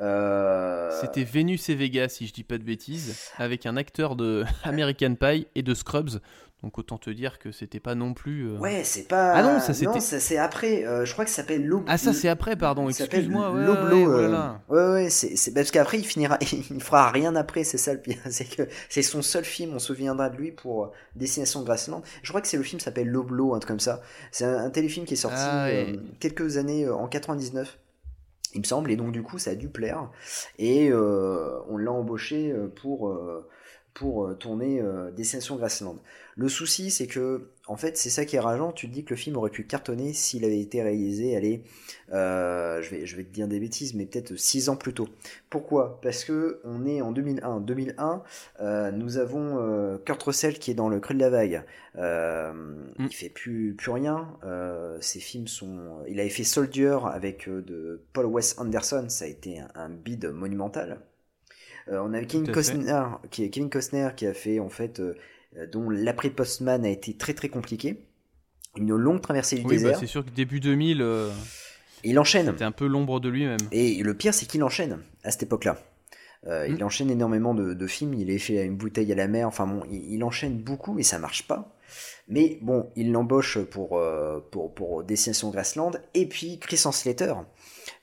Euh, 0.00 0.90
C'était 1.00 1.24
Vénus 1.24 1.68
et 1.68 1.74
Vegas, 1.74 2.10
si 2.10 2.26
je 2.26 2.32
dis 2.32 2.44
pas 2.44 2.58
de 2.58 2.62
bêtises, 2.62 3.30
avec 3.36 3.66
un 3.66 3.76
acteur 3.76 4.16
de 4.16 4.44
American 4.64 5.14
Pie 5.14 5.46
et 5.54 5.62
de 5.62 5.74
Scrubs. 5.74 6.20
Donc 6.62 6.78
autant 6.78 6.96
te 6.96 7.10
dire 7.10 7.38
que 7.38 7.52
c'était 7.52 7.80
pas 7.80 7.94
non 7.94 8.14
plus. 8.14 8.48
euh, 8.48 8.58
Ouais, 8.58 8.82
c'est 8.82 9.06
pas. 9.06 9.32
Ah 9.34 9.42
non, 9.42 9.60
ça, 9.60 9.74
c'était- 9.74 10.00
ça 10.00 10.18
c'est 10.18 10.38
après. 10.38 10.86
euh, 10.86 11.04
je 11.04 11.12
crois 11.12 11.24
que 11.26 11.30
ça 11.30 11.36
s'appelle 11.42 11.64
Lob. 11.66 11.84
Ah 11.86 11.98
ça 11.98 12.14
c'est 12.14 12.28
après, 12.28 12.56
pardon. 12.56 12.88
Excuse-moi. 12.88 13.52
Ouais, 13.52 13.64
Loblo. 13.66 14.16
ouais, 14.22 14.28
là 14.28 14.62
euh. 14.70 14.74
Ouais, 14.96 15.02
ouais, 15.04 15.10
c'est 15.10 15.36
c'est- 15.36 15.52
parce 15.52 15.70
qu'après 15.70 15.98
il 15.98 16.04
finira, 16.04 16.38
il 16.70 16.82
fera 16.82 17.10
rien 17.10 17.36
après. 17.36 17.62
C'est 17.62 17.76
ça 17.78 17.92
le 17.92 18.00
pire, 18.00 18.16
c'est 18.30 18.46
que 18.48 18.62
c'est 18.88 19.02
son 19.02 19.20
seul 19.20 19.44
film. 19.44 19.74
On 19.74 19.78
se 19.78 19.88
souviendra 19.88 20.30
de 20.30 20.36
lui 20.38 20.50
pour 20.50 20.92
Destination 21.14 21.62
Graceland. 21.62 22.02
Je 22.22 22.28
crois 22.30 22.40
que 22.40 22.48
c'est 22.48 22.56
le 22.56 22.62
film 22.62 22.78
qui 22.78 22.84
s'appelle 22.84 23.08
Loblo, 23.08 23.54
un 23.54 23.58
truc 23.58 23.68
comme 23.68 23.78
ça. 23.80 24.00
C'est 24.32 24.46
un, 24.46 24.56
un 24.58 24.70
téléfilm 24.70 25.04
qui 25.04 25.12
est 25.12 25.18
sorti 25.18 25.36
Ah, 25.38 25.66
ouais. 25.66 25.92
euh, 25.94 26.00
quelques 26.20 26.56
années 26.56 26.88
en 26.88 27.06
99. 27.06 27.78
Il 28.54 28.60
me 28.60 28.64
semble, 28.64 28.90
et 28.90 28.96
donc 28.96 29.12
du 29.12 29.22
coup 29.22 29.38
ça 29.38 29.50
a 29.50 29.54
dû 29.54 29.68
plaire. 29.68 30.08
Et 30.58 30.88
euh, 30.90 31.58
on 31.68 31.76
l'a 31.76 31.92
embauché 31.92 32.54
pour, 32.80 33.10
euh, 33.10 33.46
pour 33.96 34.26
euh, 34.26 34.34
tourner 34.34 34.78
euh, 34.82 35.10
Destination 35.10 35.56
Graceland. 35.56 35.96
Le 36.36 36.50
souci, 36.50 36.90
c'est 36.90 37.06
que, 37.06 37.48
en 37.66 37.76
fait, 37.76 37.96
c'est 37.96 38.10
ça 38.10 38.26
qui 38.26 38.36
est 38.36 38.40
rageant. 38.40 38.70
Tu 38.70 38.88
te 38.88 38.92
dis 38.92 39.04
que 39.04 39.14
le 39.14 39.16
film 39.16 39.36
aurait 39.38 39.50
pu 39.50 39.64
cartonner 39.64 40.12
s'il 40.12 40.44
avait 40.44 40.60
été 40.60 40.82
réalisé, 40.82 41.34
allez, 41.34 41.64
euh, 42.12 42.82
je, 42.82 42.90
vais, 42.90 43.06
je 43.06 43.16
vais 43.16 43.24
te 43.24 43.32
dire 43.32 43.48
des 43.48 43.58
bêtises, 43.58 43.94
mais 43.94 44.04
peut-être 44.04 44.36
6 44.36 44.68
ans 44.68 44.76
plus 44.76 44.92
tôt. 44.92 45.08
Pourquoi? 45.48 45.98
Parce 46.02 46.24
que 46.24 46.60
on 46.64 46.84
est 46.84 47.00
en 47.00 47.10
2001. 47.10 47.60
2001, 47.60 48.22
euh, 48.60 48.90
nous 48.90 49.16
avons 49.16 49.56
euh, 49.60 49.96
Kurt 50.04 50.22
Russell 50.24 50.58
qui 50.58 50.70
est 50.70 50.74
dans 50.74 50.90
le 50.90 51.00
creux 51.00 51.14
de 51.14 51.20
la 51.20 51.30
vague. 51.30 51.64
Mm. 51.94 52.84
Il 52.98 53.14
fait 53.14 53.30
plus, 53.30 53.74
plus 53.74 53.92
rien. 53.92 54.28
Ses 55.00 55.20
films 55.20 55.48
sont. 55.48 56.02
Il 56.06 56.20
avait 56.20 56.28
fait 56.28 56.44
Soldier 56.44 56.98
avec 57.10 57.48
de 57.48 58.02
Paul 58.12 58.26
Wes 58.26 58.58
Anderson. 58.58 59.06
Ça 59.08 59.24
a 59.24 59.28
été 59.28 59.60
un, 59.60 59.68
un 59.74 59.88
bid 59.88 60.26
monumental. 60.26 61.00
Euh, 61.88 62.00
on 62.04 62.12
avait 62.12 62.26
Kevin 62.26 62.48
à 62.50 62.52
Costner, 62.52 63.02
qui 63.30 63.44
est 63.44 63.50
Kevin 63.50 63.70
Costner 63.70 64.08
qui 64.16 64.26
a 64.26 64.34
fait 64.34 64.58
en 64.58 64.68
fait, 64.68 65.00
euh, 65.00 65.14
euh, 65.56 65.66
dont 65.66 65.88
l'après 65.90 66.30
Postman 66.30 66.84
a 66.84 66.88
été 66.88 67.16
très 67.16 67.34
très 67.34 67.48
compliqué. 67.48 68.04
Une 68.76 68.94
longue 68.94 69.20
traversée 69.20 69.56
du 69.56 69.62
Oui, 69.62 69.76
bah, 69.76 69.82
désert. 69.82 69.98
c'est 69.98 70.06
sûr 70.06 70.24
que 70.24 70.30
début 70.30 70.60
2000, 70.60 71.00
euh, 71.00 71.30
il 72.04 72.18
enchaîne. 72.18 72.46
c'était 72.50 72.64
un 72.64 72.72
peu 72.72 72.86
l'ombre 72.86 73.20
de 73.20 73.28
lui-même. 73.28 73.56
Et 73.72 74.02
le 74.02 74.14
pire, 74.14 74.34
c'est 74.34 74.46
qu'il 74.46 74.62
enchaîne 74.62 74.98
à 75.24 75.30
cette 75.30 75.44
époque-là. 75.44 75.78
Euh. 76.46 76.66
Il 76.68 76.84
enchaîne 76.84 77.10
énormément 77.10 77.54
de, 77.54 77.72
de 77.72 77.86
films. 77.86 78.14
Il 78.14 78.30
est 78.30 78.38
fait 78.38 78.64
une 78.64 78.76
bouteille 78.76 79.10
à 79.10 79.14
la 79.14 79.26
mer. 79.28 79.48
Enfin 79.48 79.66
bon, 79.66 79.82
il, 79.90 80.12
il 80.14 80.22
enchaîne 80.24 80.58
beaucoup 80.58 80.98
et 80.98 81.02
ça 81.02 81.18
marche 81.18 81.46
pas. 81.46 81.72
Mais 82.28 82.58
bon, 82.60 82.90
il 82.96 83.12
l'embauche 83.12 83.58
pour, 83.58 83.98
euh, 83.98 84.40
pour, 84.50 84.74
pour 84.74 85.04
Destination 85.04 85.50
Graceland. 85.50 85.92
Et 86.14 86.26
puis 86.28 86.58
Chris 86.58 86.76
Slater, 86.76 87.32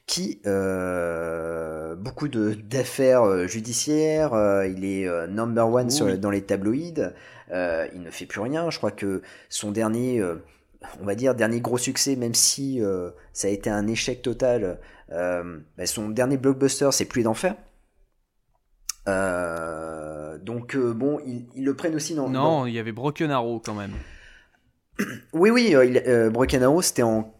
qui 0.05 0.41
euh, 0.45 1.95
beaucoup 1.95 2.27
de 2.27 2.53
d'affaires 2.53 3.23
euh, 3.23 3.47
judiciaires. 3.47 4.33
euh, 4.33 4.67
il 4.67 4.83
est 4.85 5.07
euh, 5.07 5.27
number 5.27 5.67
one 5.69 5.85
Oui. 5.87 5.91
sur, 5.91 6.17
dans 6.17 6.29
les 6.29 6.41
tabloïds. 6.43 7.11
Il 7.49 8.01
ne 8.01 8.09
fait 8.09 8.25
plus 8.25 8.41
rien. 8.41 8.69
Je 8.69 8.77
crois 8.77 8.91
que 8.91 9.21
son 9.49 9.71
dernier, 9.71 10.23
on 11.01 11.05
va 11.05 11.13
dire 11.15 11.35
dernier 11.35 11.61
gros 11.61 11.77
succès, 11.77 12.15
même 12.15 12.33
si 12.33 12.81
ça 13.31 13.47
a 13.47 13.51
été 13.51 13.69
un 13.69 13.85
échec 13.87 14.21
total. 14.23 14.79
bah, 15.09 15.85
son 15.85 16.09
dernier 16.09 16.37
blockbuster, 16.37 16.89
c'est 16.91 17.05
Pluie 17.05 17.21
d'enfer. 17.23 17.55
Donc 20.39 20.75
bon, 20.75 21.19
ils, 21.27 21.63
le 21.63 21.75
prennent 21.75 21.95
aussi 21.95 22.15
dans. 22.15 22.23
dans- 22.29 22.61
Non, 22.61 22.65
il 22.65 22.73
y 22.73 22.79
avait 22.79 22.91
Broken 22.91 23.29
Arrow 23.29 23.59
quand 23.63 23.75
même. 23.75 23.93
Oui, 25.33 25.49
oui, 25.51 25.75
Broken 26.31 26.63
Arrow, 26.63 26.81
c'était 26.81 27.03
en 27.03 27.33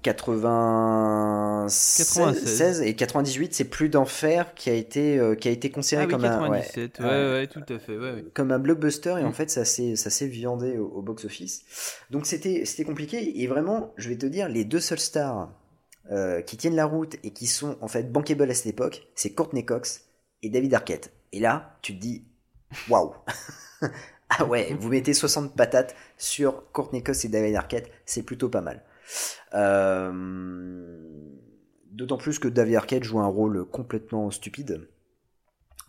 96, 1.67 2.08
96. 2.08 2.82
et 2.82 2.96
98, 2.96 3.53
c'est 3.53 3.63
Plus 3.65 3.89
d'enfer 3.89 4.53
qui 4.55 4.70
a 4.70 4.74
été 4.74 5.17
euh, 5.20 5.36
qui 5.36 5.48
a 5.48 5.51
été 5.51 5.70
considéré 5.70 6.03
Ah 6.03 6.08
oui, 6.08 6.12
comme 6.13 6.25
un 6.25 6.50
ouais, 6.50 6.60
97. 6.62 7.00
Ouais, 7.00 7.05
ouais. 7.05 7.12
ouais, 7.34 7.48
tout 7.48 7.63
à 7.74 7.79
fait. 7.79 7.98
Ouais, 7.98 8.12
ouais. 8.13 8.25
comme 8.34 8.51
un 8.51 8.60
blockbuster 8.60 9.15
et 9.20 9.24
en 9.24 9.29
Mm. 9.29 9.34
fait 9.34 9.50
ça 9.50 9.65
s'est 9.65 9.96
ça 9.96 10.10
s'est 10.10 10.27
viandé 10.27 10.77
au, 10.77 10.88
au 10.88 11.01
box 11.01 11.25
office. 11.25 11.63
Donc 12.12 12.25
c'était 12.25 12.65
c'était 12.65 12.84
compliqué 12.84 13.41
et 13.41 13.48
vraiment, 13.48 13.93
je 13.98 14.10
vais 14.10 14.17
te 14.17 14.25
dire 14.25 14.50
les 14.50 14.65
deux 14.65 14.79
seules 14.79 15.00
stars 15.00 15.51
euh, 16.12 16.41
qui 16.41 16.58
tiennent 16.58 16.75
la 16.75 16.86
route 16.86 17.15
et 17.24 17.32
qui 17.32 17.48
sont 17.48 17.77
en 17.82 17.88
fait 17.88 18.12
bankable 18.12 18.50
à 18.50 18.53
cette 18.53 18.67
époque, 18.67 19.08
c'est 19.15 19.32
Courtney 19.32 19.63
Cox 19.65 20.01
et 20.41 20.50
David 20.50 20.74
Arquette. 20.74 21.12
Et 21.32 21.39
là, 21.39 21.77
tu 21.82 21.96
te 21.96 22.01
dis, 22.01 22.25
waouh 22.89 23.13
Ah 24.36 24.46
ouais, 24.46 24.75
vous 24.79 24.89
mettez 24.89 25.13
60 25.13 25.55
patates 25.55 25.96
sur 26.17 26.72
Courtney 26.72 27.03
Cox 27.03 27.24
et 27.24 27.27
David 27.29 27.55
Arquette, 27.55 27.89
c'est 28.05 28.24
plutôt 28.24 28.50
pas 28.50 28.62
mal. 28.62 28.84
Euh, 29.53 30.12
d'autant 31.93 32.17
plus 32.17 32.39
que 32.39 32.47
David 32.47 32.75
Arquette 32.75 33.03
joue 33.03 33.19
un 33.19 33.27
rôle 33.27 33.65
complètement 33.65 34.29
stupide. 34.31 34.88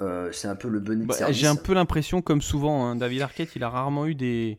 Euh, 0.00 0.30
c'est 0.32 0.48
un 0.48 0.56
peu 0.56 0.68
le 0.68 0.80
bonnet 0.80 1.02
de 1.04 1.08
Bah. 1.08 1.30
J'ai 1.32 1.46
un 1.46 1.56
peu 1.56 1.72
l'impression, 1.72 2.20
comme 2.22 2.42
souvent, 2.42 2.84
hein, 2.86 2.96
David 2.96 3.22
Arquette, 3.22 3.54
il 3.56 3.62
a 3.62 3.68
rarement 3.68 4.06
eu 4.06 4.14
des, 4.16 4.58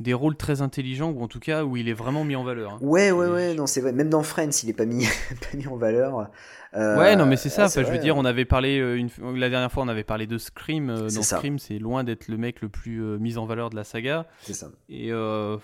des 0.00 0.14
rôles 0.14 0.36
très 0.36 0.62
intelligents, 0.62 1.10
ou 1.10 1.22
en 1.22 1.28
tout 1.28 1.38
cas 1.38 1.62
où 1.64 1.76
il 1.76 1.88
est 1.88 1.92
vraiment 1.92 2.24
mis 2.24 2.34
en 2.34 2.42
valeur. 2.42 2.72
hein. 2.74 2.78
Ouais, 2.80 3.12
ouais, 3.12 3.28
ouais, 3.28 3.54
non, 3.54 3.66
c'est 3.66 3.80
vrai. 3.80 3.92
Même 3.92 4.08
dans 4.10 4.22
Friends, 4.24 4.50
il 4.64 4.68
est 4.70 4.74
pas 4.74 4.84
mis, 4.84 5.06
pas 5.30 5.56
mis 5.56 5.66
en 5.68 5.76
valeur. 5.76 6.28
Euh, 6.74 6.98
Ouais, 6.98 7.14
non, 7.14 7.24
mais 7.26 7.36
c'est 7.36 7.50
ça. 7.50 7.64
ah, 7.64 7.66
enfin, 7.66 7.84
je 7.84 7.90
veux 7.92 7.98
dire, 7.98 8.16
on 8.16 8.24
avait 8.24 8.44
parlé 8.44 8.80
euh, 8.80 8.96
une... 8.96 9.10
la 9.38 9.48
dernière 9.48 9.70
fois, 9.70 9.84
on 9.84 9.88
avait 9.88 10.04
parlé 10.04 10.26
de 10.26 10.38
Scream. 10.38 10.88
dans 10.88 11.08
ça. 11.08 11.36
Scream, 11.36 11.58
c'est 11.60 11.78
loin 11.78 12.02
d'être 12.02 12.26
le 12.28 12.36
mec 12.36 12.62
le 12.62 12.68
plus 12.68 13.00
mis 13.20 13.38
en 13.38 13.46
valeur 13.46 13.70
de 13.70 13.76
la 13.76 13.84
saga. 13.84 14.26
C'est 14.40 14.54
ça. 14.54 14.70
Et 14.88 15.12
euh, 15.12 15.56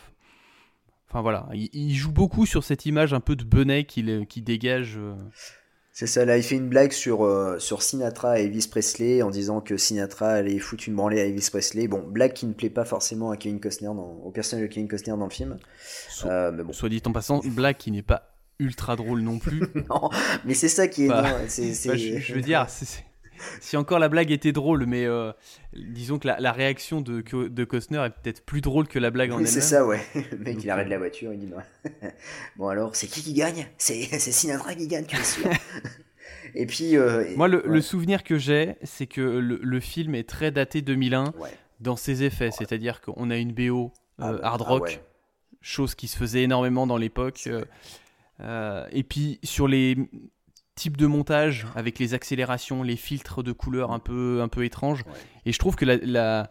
enfin 1.08 1.22
voilà, 1.22 1.48
il, 1.54 1.68
il 1.72 1.94
joue 1.94 2.12
beaucoup 2.12 2.46
sur 2.46 2.64
cette 2.64 2.86
image 2.86 3.14
un 3.14 3.20
peu 3.20 3.36
de 3.36 3.44
Benet 3.44 3.84
qu'il 3.84 4.26
qui 4.28 4.42
dégage. 4.42 4.96
euh. 4.98 5.14
C'est 5.92 6.06
ça, 6.06 6.24
là, 6.24 6.36
il 6.36 6.44
fait 6.44 6.54
une 6.54 6.68
blague 6.68 6.92
sur, 6.92 7.24
euh, 7.24 7.58
sur 7.58 7.82
Sinatra 7.82 8.38
et 8.38 8.44
Elvis 8.44 8.68
Presley 8.70 9.20
en 9.22 9.30
disant 9.30 9.60
que 9.60 9.76
Sinatra 9.76 10.28
allait 10.28 10.60
foutre 10.60 10.84
une 10.86 10.94
branlée 10.94 11.20
à 11.20 11.24
Elvis 11.24 11.48
Presley. 11.50 11.88
Bon, 11.88 12.04
blague 12.06 12.34
qui 12.34 12.46
ne 12.46 12.52
plaît 12.52 12.70
pas 12.70 12.84
forcément 12.84 13.32
à 13.32 13.36
Kevin 13.36 13.58
Costner, 13.58 13.88
dans, 13.88 14.20
au 14.24 14.30
personnage 14.30 14.68
de 14.68 14.72
Kevin 14.72 14.86
Costner 14.86 15.16
dans 15.16 15.24
le 15.24 15.30
film. 15.30 15.56
So- 16.08 16.28
Euh, 16.28 16.52
mais 16.52 16.62
bon. 16.62 16.72
Soit 16.72 16.88
dit 16.88 17.02
en 17.04 17.10
passant, 17.10 17.40
blague 17.44 17.78
qui 17.78 17.90
n'est 17.90 18.02
pas 18.02 18.30
ultra 18.60 18.94
drôle 18.94 19.22
non 19.22 19.40
plus. 19.40 19.60
Non, 19.90 20.08
mais 20.44 20.54
c'est 20.54 20.68
ça 20.68 20.86
qui 20.86 21.06
est. 21.06 21.08
Bah, 21.08 21.22
non, 21.22 21.28
Bah, 21.30 21.96
je, 21.96 22.18
je 22.18 22.32
veux 22.34 22.42
dire, 22.42 22.64
c'est- 22.68 23.04
si 23.60 23.76
encore 23.76 23.98
la 23.98 24.08
blague 24.08 24.30
était 24.30 24.52
drôle, 24.52 24.86
mais 24.86 25.04
euh, 25.06 25.32
disons 25.74 26.18
que 26.18 26.26
la, 26.26 26.38
la 26.40 26.52
réaction 26.52 27.00
de, 27.00 27.20
Co- 27.20 27.48
de 27.48 27.64
Costner 27.64 27.98
est 28.04 28.10
peut-être 28.10 28.44
plus 28.44 28.60
drôle 28.60 28.88
que 28.88 28.98
la 28.98 29.10
blague 29.10 29.30
en 29.32 29.36
elle-même. 29.38 29.52
c'est 29.52 29.60
ça, 29.60 29.86
ouais. 29.86 30.00
Le 30.32 30.38
mec, 30.38 30.54
Donc, 30.56 30.64
il 30.64 30.70
arrête 30.70 30.86
euh, 30.86 30.90
la 30.90 30.98
voiture, 30.98 31.32
il 31.32 31.38
dit 31.38 31.46
non. 31.46 31.58
bon, 32.56 32.68
alors, 32.68 32.94
c'est 32.96 33.06
qui 33.06 33.22
qui 33.22 33.32
gagne? 33.34 33.66
C'est 33.78 34.02
Sinatra 34.18 34.74
qui 34.74 34.86
gagne, 34.88 35.04
tu 35.06 35.16
es 35.16 35.22
sûr 35.24 35.50
Et 36.54 36.66
puis. 36.66 36.96
euh, 36.96 37.24
Moi, 37.36 37.48
le, 37.48 37.58
ouais. 37.66 37.74
le 37.74 37.80
souvenir 37.80 38.22
que 38.24 38.38
j'ai, 38.38 38.76
c'est 38.82 39.06
que 39.06 39.20
le, 39.20 39.58
le 39.62 39.80
film 39.80 40.14
est 40.14 40.28
très 40.28 40.50
daté 40.50 40.82
2001 40.82 41.32
Ouais. 41.38 41.50
dans 41.80 41.96
ses 41.96 42.22
effets. 42.24 42.50
C'est-à-dire 42.50 43.00
qu'on 43.00 43.30
a 43.30 43.36
une 43.36 43.52
BO 43.52 43.92
euh, 44.20 44.24
Ah, 44.24 44.32
bah, 44.32 44.38
hard 44.42 44.62
ah 44.66 44.68
rock, 44.70 45.00
chose 45.60 45.94
qui 45.94 46.08
se 46.08 46.16
faisait 46.16 46.42
énormément 46.42 46.86
dans 46.86 46.96
l'époque. 46.96 47.48
Euh, 48.40 48.86
et 48.92 49.02
puis 49.02 49.40
sur 49.42 49.66
les 49.66 49.96
types 50.78 50.96
de 50.96 51.06
montage, 51.06 51.66
avec 51.74 51.98
les 51.98 52.14
accélérations, 52.14 52.82
les 52.82 52.96
filtres 52.96 53.42
de 53.42 53.52
couleurs 53.52 53.90
un 53.90 53.98
peu, 53.98 54.40
un 54.40 54.48
peu 54.48 54.64
étranges. 54.64 55.04
Ouais. 55.06 55.12
Et 55.44 55.52
je 55.52 55.58
trouve 55.58 55.74
que 55.74 55.84
la, 55.84 55.96
la, 55.96 56.50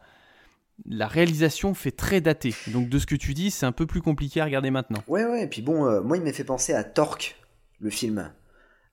la 0.85 1.07
réalisation 1.07 1.73
fait 1.73 1.91
très 1.91 2.21
daté. 2.21 2.53
Donc 2.67 2.89
de 2.89 2.99
ce 2.99 3.05
que 3.05 3.15
tu 3.15 3.33
dis, 3.33 3.51
c'est 3.51 3.65
un 3.65 3.71
peu 3.71 3.87
plus 3.87 4.01
compliqué 4.01 4.41
à 4.41 4.45
regarder 4.45 4.69
maintenant. 4.69 5.01
Ouais, 5.07 5.25
ouais, 5.25 5.43
et 5.43 5.47
puis 5.47 5.61
bon, 5.61 5.85
euh, 5.85 6.01
moi, 6.01 6.17
il 6.17 6.23
m'a 6.23 6.33
fait 6.33 6.43
penser 6.43 6.73
à 6.73 6.83
Torque, 6.83 7.37
le 7.79 7.89
film. 7.89 8.31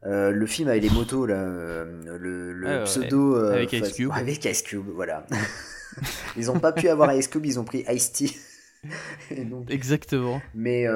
Euh, 0.06 0.30
le 0.30 0.46
film 0.46 0.68
avec 0.68 0.82
les 0.82 0.90
motos, 0.90 1.26
là, 1.26 1.34
euh, 1.34 2.18
le, 2.18 2.64
ouais, 2.64 2.84
pseudo. 2.84 3.36
avec 3.36 3.72
Ice 3.72 3.92
Cube. 3.92 4.10
Avec 4.14 4.44
Ice 4.44 4.62
Cube, 4.62 4.86
voilà. 4.94 5.26
ils 6.36 6.50
ont 6.50 6.60
pas 6.60 6.72
pu 6.72 6.88
avoir 6.88 7.12
Ice 7.14 7.28
Cube, 7.28 7.46
ils 7.46 7.58
ont 7.58 7.64
pris. 7.64 7.84
Et 9.30 9.44
donc, 9.44 9.70
Exactement. 9.70 10.42
mais, 10.54 10.86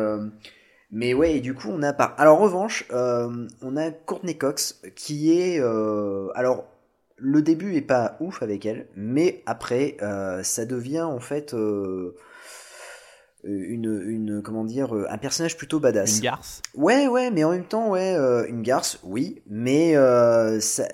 mais 0.90 1.14
ouais, 1.14 1.36
et 1.36 1.40
du 1.40 1.54
coup, 1.54 1.68
on 1.70 1.82
a 1.82 1.92
pas. 1.92 2.14
Alors, 2.18 2.38
en 2.38 2.42
revanche, 2.42 2.84
euh, 2.92 3.46
on 3.62 3.76
a 3.76 3.90
Courtney 3.90 4.36
Cox 4.36 4.80
qui 4.96 5.38
est. 5.38 5.60
euh, 5.60 6.28
alors, 6.34 6.66
le 7.16 7.42
début 7.42 7.74
est 7.76 7.82
pas 7.82 8.16
ouf 8.20 8.42
avec 8.42 8.64
elle, 8.64 8.86
mais 8.96 9.42
après, 9.44 9.96
euh, 10.02 10.42
ça 10.42 10.64
devient 10.64 11.02
en 11.02 11.20
fait. 11.20 11.54
une, 13.44 14.02
une 14.06 14.42
comment 14.42 14.64
dire 14.64 14.92
un 14.92 15.18
personnage 15.18 15.56
plutôt 15.56 15.78
badass 15.80 16.16
Une 16.16 16.22
garce. 16.22 16.62
Ouais, 16.74 17.06
ouais, 17.06 17.30
mais 17.30 17.44
en 17.44 17.50
même 17.50 17.64
temps, 17.64 17.90
ouais, 17.90 18.14
une 18.48 18.62
garce, 18.62 18.98
oui, 19.02 19.42
mais 19.46 19.94
ça, 20.60 20.88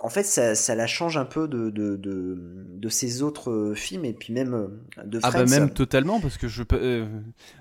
en 0.00 0.08
fait, 0.08 0.22
ça, 0.22 0.54
ça 0.54 0.74
la 0.76 0.86
change 0.86 1.16
un 1.16 1.24
peu 1.24 1.48
de, 1.48 1.70
de, 1.70 1.96
de, 1.96 2.36
de 2.38 2.88
ses 2.88 3.22
autres 3.22 3.50
euh, 3.50 3.74
films 3.74 4.04
et 4.04 4.12
puis 4.12 4.32
même 4.32 4.54
euh, 4.54 4.68
de 5.04 5.18
Ah 5.22 5.32
Friends. 5.32 5.44
bah 5.44 5.46
même 5.46 5.70
totalement 5.70 6.20
parce 6.20 6.38
que 6.38 6.46
je 6.48 6.62
peux. 6.62 6.78
euh, 6.80 7.06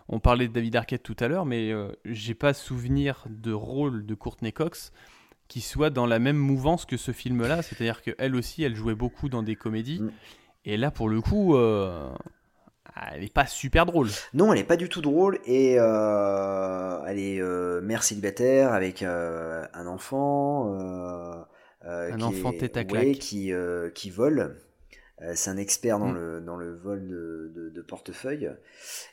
on 0.07 0.19
parlait 0.19 0.47
de 0.47 0.53
David 0.53 0.75
Arquette 0.75 1.03
tout 1.03 1.15
à 1.19 1.27
l'heure, 1.27 1.45
mais 1.45 1.71
euh, 1.71 1.91
j'ai 2.05 2.35
pas 2.35 2.53
souvenir 2.53 3.25
de 3.29 3.51
rôle 3.53 4.05
de 4.05 4.13
Courtney 4.13 4.53
Cox 4.53 4.91
qui 5.47 5.61
soit 5.61 5.89
dans 5.89 6.05
la 6.05 6.19
même 6.19 6.37
mouvance 6.37 6.85
que 6.85 6.97
ce 6.97 7.11
film-là. 7.11 7.61
C'est-à-dire 7.63 8.01
qu'elle 8.03 8.35
aussi, 8.35 8.63
elle 8.63 8.75
jouait 8.75 8.95
beaucoup 8.95 9.29
dans 9.29 9.41
des 9.43 9.55
comédies. 9.55 10.01
Mm. 10.01 10.11
Et 10.65 10.77
là, 10.77 10.91
pour 10.91 11.09
le 11.09 11.21
coup, 11.21 11.55
euh, 11.55 12.09
elle 13.13 13.23
est 13.23 13.33
pas 13.33 13.47
super 13.47 13.85
drôle. 13.85 14.09
Non, 14.33 14.51
elle 14.53 14.59
est 14.59 14.63
pas 14.65 14.75
du 14.77 14.89
tout 14.89 15.01
drôle 15.01 15.39
et 15.45 15.71
elle 15.73 17.19
est 17.19 17.41
mère 17.81 18.03
célibataire 18.03 18.73
avec 18.73 19.01
un 19.03 19.87
enfant. 19.87 20.75
Euh, 21.87 22.11
Un 22.11 22.17
qui 22.17 22.23
enfant 22.23 22.51
est- 22.51 22.57
tête 22.57 22.77
à 22.77 22.83
ouais, 22.83 23.13
qui, 23.13 23.51
euh, 23.53 23.89
qui 23.89 24.09
vole. 24.09 24.55
Euh, 25.23 25.31
c'est 25.35 25.49
un 25.49 25.57
expert 25.57 25.97
dans, 25.97 26.09
Mm. 26.11 26.15
le, 26.15 26.41
dans 26.41 26.57
le 26.57 26.75
vol 26.75 27.07
de, 27.07 27.51
de, 27.55 27.69
de 27.69 27.81
portefeuille. 27.81 28.51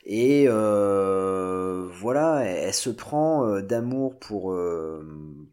Et 0.05 0.45
euh, 0.47 1.87
voilà, 1.99 2.43
elle, 2.43 2.67
elle 2.67 2.73
se 2.73 2.89
prend 2.91 3.59
d'amour 3.61 4.19
pour, 4.19 4.51
euh, 4.51 5.03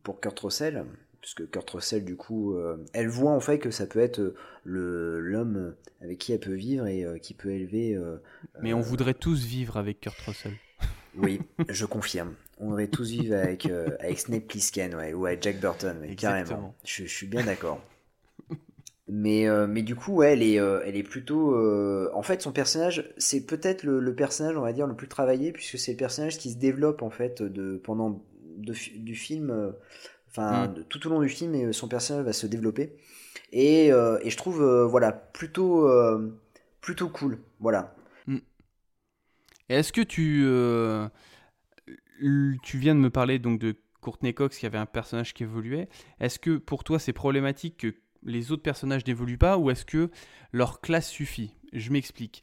pour 0.03 0.21
Kurt 0.21 0.39
Russell. 0.41 0.85
Puisque 1.21 1.49
Kurt 1.51 1.71
Russell, 1.71 2.05
du 2.05 2.17
coup, 2.17 2.55
euh, 2.57 2.77
elle 2.93 3.09
voit 3.09 3.31
en 3.31 3.41
fait 3.41 3.59
que 3.61 3.71
ça 3.71 3.87
peut 3.87 4.01
être 4.01 4.35
le 4.65 5.21
l'homme 5.21 5.75
avec 6.01 6.19
qui 6.19 6.33
elle 6.33 6.41
peut 6.41 6.53
vivre 6.55 6.87
et 6.87 7.07
qui 7.23 7.33
peut 7.33 7.51
élever. 7.51 7.97
Mais 8.61 8.73
on 8.75 8.81
voudrait 8.81 9.15
tous 9.15 9.45
vivre 9.45 9.77
avec 9.77 10.01
Kurt 10.01 10.19
Russell. 10.27 10.53
Oui, 11.17 11.41
je 11.69 11.85
confirme. 11.87 12.35
On 12.59 12.73
aurait 12.73 12.89
tous 12.89 13.11
vivre 13.11 13.37
avec, 13.37 13.67
euh, 13.67 13.97
avec 14.01 14.21
Snape 14.21 14.45
Plissken, 14.47 14.95
ouais, 14.95 15.13
ou 15.15 15.27
avec 15.27 15.43
Jack 15.43 15.59
Burton, 15.61 15.99
ouais, 16.01 16.15
carrément. 16.15 16.75
Je, 16.85 17.05
je 17.05 17.13
suis 17.13 17.27
bien 17.27 17.45
d'accord. 17.45 17.81
Mais, 19.09 19.49
euh, 19.49 19.67
mais 19.67 19.83
du 19.83 19.97
coup, 19.97 20.15
ouais, 20.15 20.33
elle 20.33 20.43
est, 20.43 20.61
euh, 20.61 20.81
elle 20.85 20.97
est 20.97 21.03
plutôt. 21.03 21.55
En 22.15 22.23
fait, 22.23 22.41
son 22.41 22.53
personnage, 22.53 23.13
c'est 23.19 23.45
peut-être 23.45 23.83
le, 23.83 23.99
le 24.01 24.15
personnage, 24.15 24.57
on 24.57 24.61
va 24.63 24.73
dire, 24.73 24.87
le 24.87 24.95
plus 24.95 25.09
travaillé, 25.09 25.53
puisque 25.53 25.79
c'est 25.79 25.93
le 25.93 25.97
personnage 25.97 26.39
qui 26.39 26.53
se 26.53 26.57
développe, 26.59 27.03
en 27.03 27.11
fait, 27.11 27.43
de, 27.43 27.77
pendant 27.83 28.23
de 28.57 28.75
du 28.97 29.15
film. 29.15 29.75
Enfin, 30.31 30.69
Mm. 30.69 30.75
de- 30.75 30.83
tout 30.83 31.07
au 31.07 31.11
long 31.11 31.21
du 31.21 31.29
film, 31.29 31.55
et 31.55 31.73
son 31.73 31.89
personnage 31.89 32.25
va 32.25 32.33
se 32.33 32.47
développer. 32.47 32.97
Et, 33.53 33.89
et 33.89 34.31
je 34.31 34.37
trouve, 34.37 34.65
voilà, 34.85 35.13
plutôt, 35.13 35.89
plutôt 36.81 37.09
cool. 37.09 37.39
Voilà. 37.61 37.95
Est-ce 39.73 39.93
que 39.93 40.01
tu, 40.01 40.43
euh, 40.45 41.09
tu 42.63 42.79
viens 42.79 42.95
de 42.95 43.01
me 43.01 43.11
parler 43.11 43.39
donc 43.39 43.59
de 43.59 43.77
Courtney 44.03 44.35
Cox 44.35 44.59
qui 44.59 44.67
avait 44.67 44.79
un 44.79 44.87
personnage 44.87 45.33
qui 45.33 45.45
évoluait. 45.45 45.89
Est-ce 46.21 46.39
que 46.39 46.59
pour 46.59 46.85
toi 46.85 46.99
c'est 46.99 47.15
problématique 47.15 47.79
que 47.79 47.95
les 48.25 48.53
autres 48.53 48.63
personnages 48.63 49.07
n'évoluent 49.07 49.39
pas 49.39 49.57
ou 49.57 49.71
est-ce 49.71 49.87
que 49.87 50.11
leur 50.53 50.81
classe 50.81 51.09
suffit? 51.09 51.55
Je 51.73 51.91
m'explique. 51.91 52.43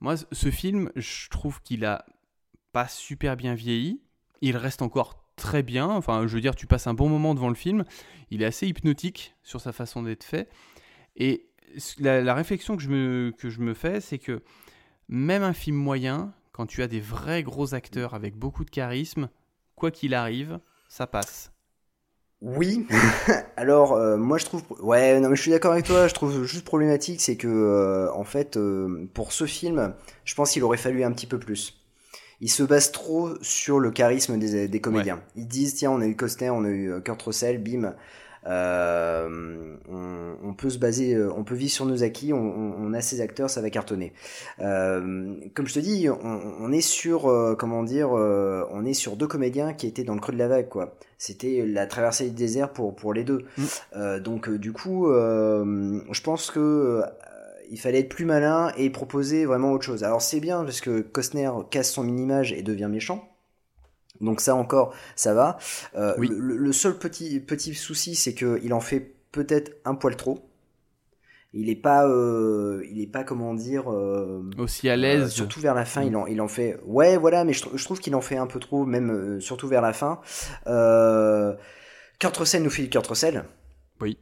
Moi, 0.00 0.16
ce 0.30 0.50
film, 0.50 0.90
je 0.94 1.28
trouve 1.30 1.62
qu'il 1.62 1.84
a 1.84 2.04
pas 2.72 2.86
super 2.86 3.36
bien 3.36 3.54
vieilli. 3.54 4.02
Il 4.42 4.56
reste 4.56 4.82
encore 4.82 5.24
très 5.36 5.62
bien. 5.62 5.88
Enfin, 5.88 6.26
je 6.26 6.34
veux 6.34 6.40
dire, 6.40 6.54
tu 6.54 6.66
passes 6.66 6.86
un 6.86 6.94
bon 6.94 7.08
moment 7.08 7.34
devant 7.34 7.48
le 7.48 7.54
film. 7.54 7.84
Il 8.30 8.42
est 8.42 8.46
assez 8.46 8.68
hypnotique 8.68 9.34
sur 9.42 9.60
sa 9.60 9.72
façon 9.72 10.02
d'être 10.02 10.24
fait. 10.24 10.50
Et 11.16 11.48
la 11.98 12.34
réflexion 12.34 12.76
que 12.76 12.82
je 12.82 12.90
me, 12.90 13.32
que 13.36 13.48
je 13.48 13.60
me 13.60 13.72
fais, 13.74 14.00
c'est 14.00 14.18
que 14.18 14.42
même 15.08 15.42
un 15.42 15.54
film 15.54 15.76
moyen, 15.76 16.34
quand 16.56 16.66
tu 16.66 16.82
as 16.82 16.88
des 16.88 17.00
vrais 17.00 17.42
gros 17.42 17.74
acteurs 17.74 18.14
avec 18.14 18.34
beaucoup 18.34 18.64
de 18.64 18.70
charisme, 18.70 19.28
quoi 19.74 19.90
qu'il 19.90 20.14
arrive, 20.14 20.58
ça 20.88 21.06
passe. 21.06 21.52
Oui. 22.40 22.86
Alors, 23.58 23.92
euh, 23.92 24.16
moi 24.16 24.38
je 24.38 24.46
trouve. 24.46 24.62
Ouais, 24.80 25.20
non, 25.20 25.28
mais 25.28 25.36
je 25.36 25.42
suis 25.42 25.50
d'accord 25.50 25.72
avec 25.72 25.84
toi. 25.84 26.08
Je 26.08 26.14
trouve 26.14 26.44
juste 26.44 26.64
problématique, 26.64 27.20
c'est 27.20 27.36
que, 27.36 27.46
euh, 27.46 28.10
en 28.14 28.24
fait, 28.24 28.56
euh, 28.56 29.06
pour 29.12 29.32
ce 29.32 29.44
film, 29.44 29.94
je 30.24 30.34
pense 30.34 30.52
qu'il 30.52 30.64
aurait 30.64 30.78
fallu 30.78 31.04
un 31.04 31.12
petit 31.12 31.26
peu 31.26 31.38
plus. 31.38 31.78
Ils 32.40 32.50
se 32.50 32.62
basent 32.62 32.92
trop 32.92 33.30
sur 33.42 33.78
le 33.78 33.90
charisme 33.90 34.38
des, 34.38 34.66
des 34.66 34.80
comédiens. 34.80 35.20
Ils 35.36 35.48
disent 35.48 35.74
tiens, 35.74 35.90
on 35.90 36.00
a 36.00 36.06
eu 36.06 36.16
Costner, 36.16 36.50
on 36.50 36.64
a 36.64 36.70
eu 36.70 37.02
Kurt 37.02 37.20
Russell, 37.22 37.58
bim. 37.58 37.94
Euh, 38.46 39.76
on, 39.88 40.36
on 40.42 40.54
peut 40.54 40.70
se 40.70 40.78
baser, 40.78 41.14
euh, 41.14 41.32
on 41.36 41.44
peut 41.44 41.54
vivre 41.54 41.72
sur 41.72 41.86
nos 41.86 42.02
acquis, 42.02 42.32
on, 42.32 42.92
a 42.92 43.00
ces 43.00 43.20
acteurs, 43.20 43.50
ça 43.50 43.60
va 43.60 43.70
cartonner. 43.70 44.12
Euh, 44.60 45.34
comme 45.54 45.66
je 45.66 45.74
te 45.74 45.78
dis, 45.80 46.08
on, 46.08 46.40
on 46.60 46.72
est 46.72 46.80
sur, 46.80 47.26
euh, 47.26 47.54
comment 47.56 47.82
dire, 47.82 48.16
euh, 48.16 48.64
on 48.70 48.84
est 48.84 48.94
sur 48.94 49.16
deux 49.16 49.26
comédiens 49.26 49.74
qui 49.74 49.86
étaient 49.86 50.04
dans 50.04 50.14
le 50.14 50.20
creux 50.20 50.32
de 50.32 50.38
la 50.38 50.48
vague, 50.48 50.68
quoi. 50.68 50.96
C'était 51.18 51.64
la 51.66 51.86
traversée 51.86 52.28
du 52.28 52.34
désert 52.34 52.72
pour, 52.72 52.94
pour 52.94 53.14
les 53.14 53.24
deux. 53.24 53.46
Mm. 53.56 54.18
Donc 54.18 54.50
du 54.50 54.72
coup, 54.72 55.08
je 55.10 56.20
pense 56.20 56.50
que 56.50 57.02
il 57.70 57.80
fallait 57.80 58.00
être 58.00 58.10
plus 58.10 58.26
malin 58.26 58.70
et 58.76 58.90
proposer 58.90 59.46
vraiment 59.46 59.72
autre 59.72 59.84
chose. 59.84 60.04
Alors 60.04 60.20
c'est 60.20 60.40
bien 60.40 60.62
parce 60.62 60.82
que 60.82 61.00
Costner 61.00 61.50
casse 61.70 61.90
son 61.90 62.06
image 62.06 62.52
et 62.52 62.62
devient 62.62 62.88
méchant. 62.90 63.26
Donc 64.20 64.40
ça 64.40 64.54
encore, 64.54 64.94
ça 65.14 65.34
va. 65.34 65.58
Euh, 65.96 66.14
Oui. 66.18 66.28
le, 66.30 66.56
le 66.56 66.72
seul 66.72 66.96
petit 66.98 67.40
petit 67.40 67.74
souci, 67.74 68.14
c'est 68.14 68.34
que 68.34 68.60
il 68.62 68.72
en 68.72 68.80
fait 68.80 69.14
peut-être 69.32 69.72
un 69.84 69.94
poil 69.94 70.16
trop. 70.16 70.48
Il 71.52 71.70
est 71.70 71.76
pas, 71.80 72.06
euh, 72.06 72.84
il 72.90 73.00
est 73.00 73.06
pas 73.06 73.24
comment 73.24 73.54
dire. 73.54 73.90
euh, 73.90 74.42
Aussi 74.58 74.88
à 74.90 74.96
l'aise. 74.96 75.30
surtout 75.30 75.60
vers 75.60 75.74
la 75.74 75.84
fin, 75.86 76.02
Mm. 76.02 76.06
il 76.08 76.16
en, 76.16 76.26
il 76.26 76.40
en 76.42 76.48
fait. 76.48 76.78
Ouais, 76.84 77.16
voilà, 77.16 77.44
mais 77.44 77.52
je, 77.54 77.62
trou- 77.62 77.76
je 77.78 77.84
trouve 77.84 77.98
qu'il 77.98 78.14
en 78.14 78.20
fait 78.20 78.36
un 78.36 78.46
peu 78.46 78.60
trop, 78.60 78.84
même 78.84 79.40
surtout 79.40 79.66
vers 79.68 79.80
la 79.80 79.92
fin. 79.94 80.20
Kurt 82.18 82.36
Russell 82.36 82.62
nous 82.62 82.70
fait 82.70 82.82
du 82.82 82.90
Kurt 82.90 83.06
Russell. 83.06 83.44
Oui. 84.00 84.18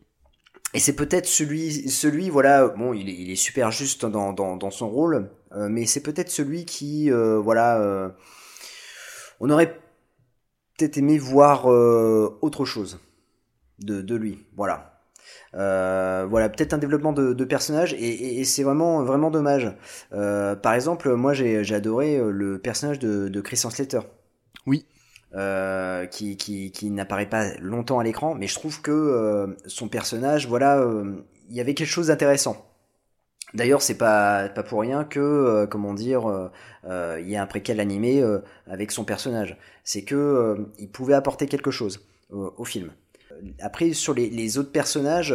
Et 0.75 0.81
c'est 0.81 0.95
peut-être 0.97 1.27
celui, 1.27 1.89
celui, 1.89 2.31
voilà, 2.31 2.67
bon, 2.69 2.93
il 2.95 3.09
est, 3.09 3.15
il 3.15 3.31
est 3.31 3.37
super 3.37 3.71
juste 3.71 4.05
dans, 4.07 4.33
dans, 4.33 4.57
dans 4.57 4.71
son 4.73 4.89
rôle, 4.89 5.31
mais 5.57 5.87
c'est 5.87 6.03
peut-être 6.03 6.31
celui 6.31 6.65
qui, 6.65 7.11
voilà, 7.11 8.13
on 9.41 9.51
aurait 9.51 9.79
peut-être 10.77 10.99
aimé 10.99 11.19
voir 11.19 11.71
euh, 11.71 12.39
autre 12.43 12.65
chose 12.65 12.99
de, 13.79 14.03
de 14.03 14.15
lui, 14.15 14.47
voilà. 14.57 14.91
Euh, 15.55 16.27
voilà, 16.29 16.49
peut-être 16.49 16.75
un 16.75 16.79
développement 16.79 17.13
de, 17.13 17.33
de 17.33 17.45
personnage 17.45 17.95
et, 17.95 17.97
et- 17.99 18.41
et 18.41 18.45
c'est 18.45 18.63
vraiment 18.65 19.05
vraiment 19.05 19.31
dommage. 19.31 19.73
Euh, 20.13 20.57
par 20.57 20.75
exemple, 20.75 21.15
moi 21.15 21.33
j'ai 21.33 21.75
adoré 21.75 22.21
le 22.21 22.59
personnage 22.59 22.99
de, 22.99 23.29
de 23.29 23.41
Christian 23.41 23.71
Slater. 23.71 24.01
Oui. 24.67 24.87
Euh, 25.35 26.07
qui, 26.07 26.37
qui, 26.37 26.71
qui 26.71 26.91
n'apparaît 26.91 27.29
pas 27.29 27.57
longtemps 27.61 27.99
à 27.99 28.05
l'écran, 28.05 28.35
mais 28.35 28.47
je 28.47 28.55
trouve 28.55 28.81
que 28.83 29.57
son 29.67 29.89
personnage, 29.89 30.47
voilà, 30.47 30.85
il 31.49 31.57
y 31.57 31.61
avait 31.61 31.75
quelque 31.75 31.89
chose 31.89 32.07
d'intéressant. 32.09 32.57
D'ailleurs, 33.55 33.83
c'est 33.83 33.97
pas 33.97 34.49
pas 34.49 34.65
pour 34.65 34.81
rien 34.81 35.05
que, 35.05 35.21
euh, 35.21 35.67
comment 35.67 35.95
dire, 35.95 36.29
euh, 36.29 36.49
euh, 36.87 37.19
il 37.21 37.29
y 37.31 37.37
a 37.37 37.43
un 37.43 37.47
préquel 37.47 37.79
animé 37.81 38.23
avec 38.67 38.91
son 38.91 39.05
personnage. 39.05 39.57
C'est 39.85 40.03
que 40.03 40.67
il 40.79 40.89
pouvait 40.89 41.15
apporter 41.15 41.47
quelque 41.47 41.71
chose 41.71 42.07
au, 42.31 42.65
film. 42.65 42.91
Après, 43.61 43.93
sur 43.93 44.15
les, 44.15 44.29
les 44.31 44.59
autres 44.59 44.73
personnages, 44.73 45.35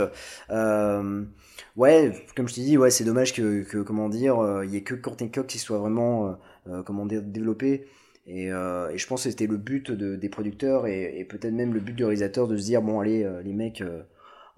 ouais, 1.78 2.26
comme 2.36 2.48
je 2.48 2.56
t'ai 2.56 2.62
dit, 2.62 2.78
ouais, 2.78 2.92
c'est 2.92 3.04
dommage 3.04 3.34
que, 3.34 3.64
que 3.64 3.78
comment 3.78 4.10
dire, 4.10 4.64
il 4.64 4.72
y 4.72 4.78
ait 4.78 4.84
que 4.84 4.96
Courtney 4.96 5.32
Cox 5.32 5.48
qui 5.54 5.60
soit 5.60 5.78
vraiment, 5.78 6.38
comment 6.86 7.06
dire, 7.06 7.22
développé. 7.22 7.88
Et, 8.28 8.48
et 8.48 8.98
je 8.98 9.08
pense 9.08 9.24
que 9.24 9.30
c'était 9.30 9.48
le 9.48 9.58
but 9.58 9.92
de- 9.92 10.16
des 10.16 10.30
producteurs 10.30 10.88
et, 10.88 11.26
peut-être 11.30 11.54
même 11.54 11.74
le 11.74 11.80
but 11.80 11.94
du 11.94 12.04
réalisateur 12.04 12.48
de 12.48 12.58
se 12.58 12.64
dire 12.64 12.82
bon 12.82 13.00
allez 13.00 13.28
les 13.44 13.54
mecs, 13.54 13.84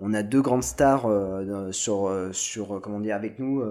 on 0.01 0.13
a 0.13 0.23
deux 0.23 0.41
grandes 0.41 0.63
stars 0.63 1.05
euh, 1.05 1.71
sur 1.71 2.07
euh, 2.07 2.33
sur 2.33 2.75
euh, 2.75 2.79
comment 2.79 2.99
dire 2.99 3.15
avec 3.15 3.39
nous, 3.39 3.63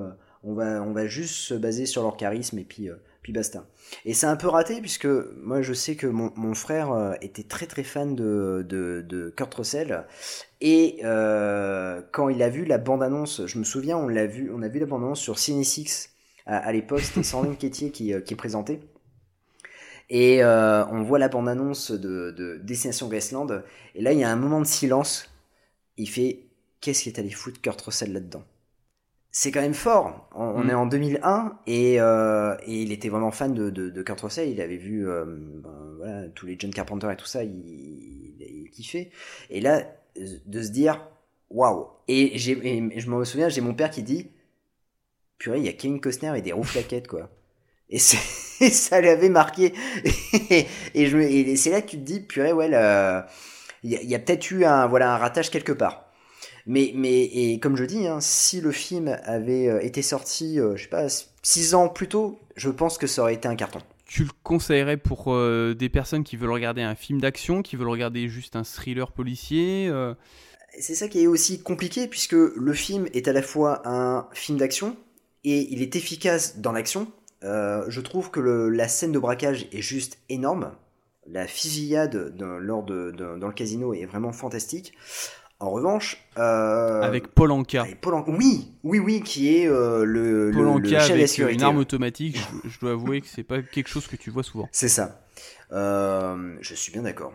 on 0.45 0.55
va 0.55 0.83
on 0.83 0.93
va 0.93 1.07
juste 1.07 1.35
se 1.35 1.55
baser 1.55 1.87
sur 1.87 2.03
leur 2.03 2.17
charisme 2.17 2.59
et 2.59 2.65
puis 2.65 2.89
puis 3.23 3.33
basta. 3.33 3.67
Et 4.05 4.15
c'est 4.15 4.27
un 4.27 4.37
peu 4.37 4.49
raté 4.49 4.81
puisque 4.81 5.09
moi 5.43 5.61
je 5.61 5.73
sais 5.75 5.97
que 5.97 6.07
mon, 6.07 6.33
mon 6.37 6.55
frère 6.55 7.17
était 7.21 7.43
très 7.43 7.67
très 7.67 7.83
fan 7.83 8.15
de 8.15 8.65
de, 8.67 9.05
de 9.07 9.31
Kurt 9.37 9.53
Russell 9.55 10.07
et 10.61 11.01
euh, 11.05 12.01
quand 12.13 12.29
il 12.29 12.43
a 12.43 12.49
vu 12.49 12.65
la 12.65 12.79
bande 12.79 13.03
annonce, 13.03 13.45
je 13.47 13.59
me 13.59 13.65
souviens 13.65 13.99
on 13.99 14.09
l'a 14.09 14.27
vu 14.27 14.51
on 14.55 14.63
a 14.63 14.69
vu 14.69 14.79
la 14.79 14.87
bande 14.87 15.03
annonce 15.03 15.21
sur 15.21 15.39
Cinésix 15.39 16.11
à, 16.47 16.57
à 16.57 16.73
l'époque 16.73 17.01
c'était 17.01 17.25
Sandrine 17.25 17.57
Quétier 17.59 17.91
qui 17.91 18.15
qui 18.25 18.35
présentait. 18.37 18.81
Et 20.11 20.43
euh, 20.43 20.85
on 20.87 21.03
voit 21.03 21.21
la 21.21 21.29
bande-annonce 21.29 21.93
de, 21.93 22.33
de 22.37 22.59
Destination 22.65 23.07
Graceland. 23.07 23.47
Et 23.95 24.03
là, 24.03 24.13
il 24.13 24.19
y 24.19 24.25
a 24.25 24.31
un 24.31 24.37
moment 24.37 24.61
de 24.61 24.67
silence. 24.67 25.31
Il 26.01 26.09
fait 26.09 26.41
Qu'est-ce 26.81 27.03
qui 27.05 27.11
est 27.11 27.19
allé 27.19 27.31
foutre 27.31 27.61
Kurt 27.61 27.81
Russell 27.83 28.13
là-dedans? 28.15 28.45
C'est 29.33 29.53
quand 29.53 29.61
même 29.61 29.75
fort. 29.75 30.29
On, 30.35 30.65
Mm. 30.65 30.71
est 30.71 30.75
en 30.75 30.87
2001 30.87 31.59
et, 31.67 32.01
euh, 32.01 32.57
et 32.67 32.83
il 32.83 32.93
était 32.93 33.09
vraiment 33.09 33.31
fan 33.31 33.55
de, 33.55 33.71
de, 33.71 33.91
de 33.91 34.03
Kurt 34.03 34.21
Russell. 34.23 34.49
Il 34.51 34.61
avait 34.61 34.77
vu 34.77 35.09
euh, 35.09 35.25
ben, 35.27 35.95
voilà, 35.99 36.29
tous 36.31 36.47
les 36.47 36.57
John 36.59 36.73
Carpenter 36.73 37.09
et 37.13 37.17
tout 37.17 37.27
ça. 37.27 37.45
Il, 37.45 37.53
il, 37.53 38.35
il 38.65 38.71
kiffait. 38.71 39.11
Et 39.51 39.61
là, 39.61 39.85
de 40.47 40.63
se 40.63 40.71
dire 40.71 41.07
Waouh 41.51 41.87
Et, 42.09 42.39
je 42.39 43.11
me 43.11 43.25
souviens, 43.25 43.49
j'ai 43.49 43.61
mon 43.61 43.75
père 43.75 43.91
qui 43.91 44.03
dit 44.03 44.29
Purée, 45.39 45.59
il 45.59 45.65
y 45.65 45.69
a 45.69 45.73
Kevin 45.73 46.01
Costner 46.01 46.33
et 46.37 46.43
des 46.43 46.53
roues 46.53 46.65
flaquettes, 46.65 47.09
quoi. 47.09 47.31
Et, 47.91 47.99
ça 47.99 49.01
l'avait 49.01 49.29
marqué. 49.31 49.73
Et, 50.51 50.67
et 50.95 51.07
je 51.07 51.17
me- 51.17 51.25
et 51.25 51.57
c'est 51.57 51.71
là 51.71 51.83
que 51.83 51.89
tu 51.89 51.97
te 51.97 52.03
dis, 52.03 52.21
purée, 52.21 52.53
ouais, 52.53 52.69
là, 52.69 53.27
il 53.83 53.93
y 53.93 54.15
a, 54.15 54.19
peut-être 54.19 54.51
eu 54.51 54.65
un, 54.65 54.87
voilà, 54.87 55.15
un 55.15 55.19
ratage 55.19 55.51
quelque 55.51 55.73
part. 55.73 56.07
Mais, 56.67 56.93
mais 56.95 57.23
et 57.23 57.59
comme 57.59 57.77
je 57.77 57.85
dis, 57.85 58.07
hein, 58.07 58.19
si 58.21 58.61
le 58.61 58.71
film 58.73 59.17
avait 59.25 59.69
euh, 59.69 59.81
été 59.81 60.03
sorti, 60.03 60.61
euh, 60.61 60.77
je 60.77 60.83
sais 60.83 60.89
pas, 60.89 61.07
six 61.43 61.75
ans 61.75 61.89
plus 61.89 62.09
tôt, 62.09 62.39
je 62.57 62.69
pense 62.69 62.99
que 62.99 63.07
ça 63.07 63.23
aurait 63.23 63.35
été 63.35 63.49
un 63.49 63.57
carton. 63.57 63.81
Tu 64.07 64.25
le 64.25 64.31
conseillerais 64.43 64.97
pour 64.97 65.33
euh, 65.33 65.75
des 65.75 65.89
personnes 65.89 66.25
qui 66.25 66.37
veulent 66.37 66.51
regarder 66.51 66.83
un 66.83 66.95
film 66.95 67.21
d'action, 67.21 67.63
qui 67.63 67.77
veulent 67.77 67.89
regarder 67.89 68.29
juste 68.29 68.57
un 68.57 68.65
thriller 68.65 69.13
policier 69.13 69.89
euh, 69.89 70.15
C'est 70.79 70.95
ça 70.97 71.09
qui 71.09 71.21
est 71.23 71.27
aussi 71.27 71.63
compliqué 71.63 72.07
puisque 72.09 72.33
le 72.33 72.73
film 72.75 73.07
est 73.15 73.29
à 73.29 73.33
la 73.33 73.43
fois 73.43 73.83
un 73.89 74.27
film 74.33 74.59
d'action 74.59 74.97
et 75.45 75.73
il 75.73 75.81
est 75.81 75.97
efficace 75.97 76.59
dans 76.59 76.73
l'action. 76.73 77.07
Euh, 77.45 77.85
je 77.89 78.01
trouve 78.01 78.31
que 78.31 78.41
le- 78.41 78.69
la 78.69 78.89
scène 78.89 79.13
de 79.13 79.19
braquage 79.19 79.67
est 79.73 79.81
juste 79.81 80.19
énorme. 80.29 80.73
La 81.33 81.47
fusillade 81.47 82.35
de- 82.37 82.45
lors 82.45 82.83
de, 82.83 83.11
de- 83.13 83.39
dans 83.39 83.47
le 83.49 83.53
casino 83.53 83.95
est 83.95 84.07
vraiment 84.07 84.33
fantastique. 84.33 84.93
En 85.63 85.71
revanche, 85.71 86.17
euh, 86.39 87.03
avec 87.03 87.29
Paul 87.35 87.51
Anka. 87.53 87.83
avec 87.83 88.01
Paul 88.01 88.15
An- 88.15 88.25
oui, 88.29 88.73
oui, 88.83 88.99
oui, 88.99 89.21
qui 89.23 89.55
est 89.55 89.69
euh, 89.69 90.05
le, 90.05 90.51
Paul 90.55 90.63
le, 90.63 90.69
Anka 90.69 90.81
le 90.83 90.89
chef 91.01 91.11
avec 91.11 91.29
sécurité. 91.29 91.55
une 91.55 91.63
arme 91.63 91.77
automatique, 91.77 92.39
je, 92.65 92.69
je 92.71 92.81
dois 92.81 92.93
avouer 92.93 93.21
que 93.21 93.27
c'est 93.27 93.43
pas 93.43 93.61
quelque 93.61 93.89
chose 93.89 94.07
que 94.07 94.17
tu 94.17 94.31
vois 94.31 94.43
souvent. 94.43 94.69
C'est 94.73 94.89
ça. 94.89 95.21
Euh, 95.73 96.57
je 96.63 96.75
suis 96.75 96.93
bien 96.93 97.03
d'accord. 97.03 97.33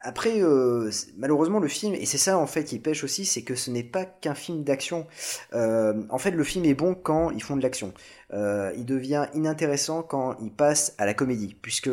Après, 0.00 0.40
euh, 0.40 0.90
malheureusement, 1.18 1.58
le 1.58 1.68
film, 1.68 1.94
et 1.94 2.06
c'est 2.06 2.16
ça 2.18 2.38
en 2.38 2.46
fait 2.46 2.64
qui 2.64 2.78
pêche 2.78 3.02
aussi, 3.04 3.24
c'est 3.24 3.42
que 3.42 3.54
ce 3.54 3.70
n'est 3.70 3.82
pas 3.82 4.04
qu'un 4.04 4.34
film 4.34 4.62
d'action. 4.62 5.06
Euh, 5.52 5.94
en 6.10 6.18
fait, 6.18 6.30
le 6.30 6.44
film 6.44 6.64
est 6.64 6.74
bon 6.74 6.94
quand 6.94 7.30
ils 7.32 7.42
font 7.42 7.56
de 7.56 7.62
l'action. 7.62 7.92
Euh, 8.32 8.72
il 8.76 8.86
devient 8.86 9.26
inintéressant 9.34 10.02
quand 10.02 10.36
il 10.40 10.52
passe 10.52 10.94
à 10.98 11.06
la 11.06 11.12
comédie, 11.14 11.56
puisque 11.60 11.90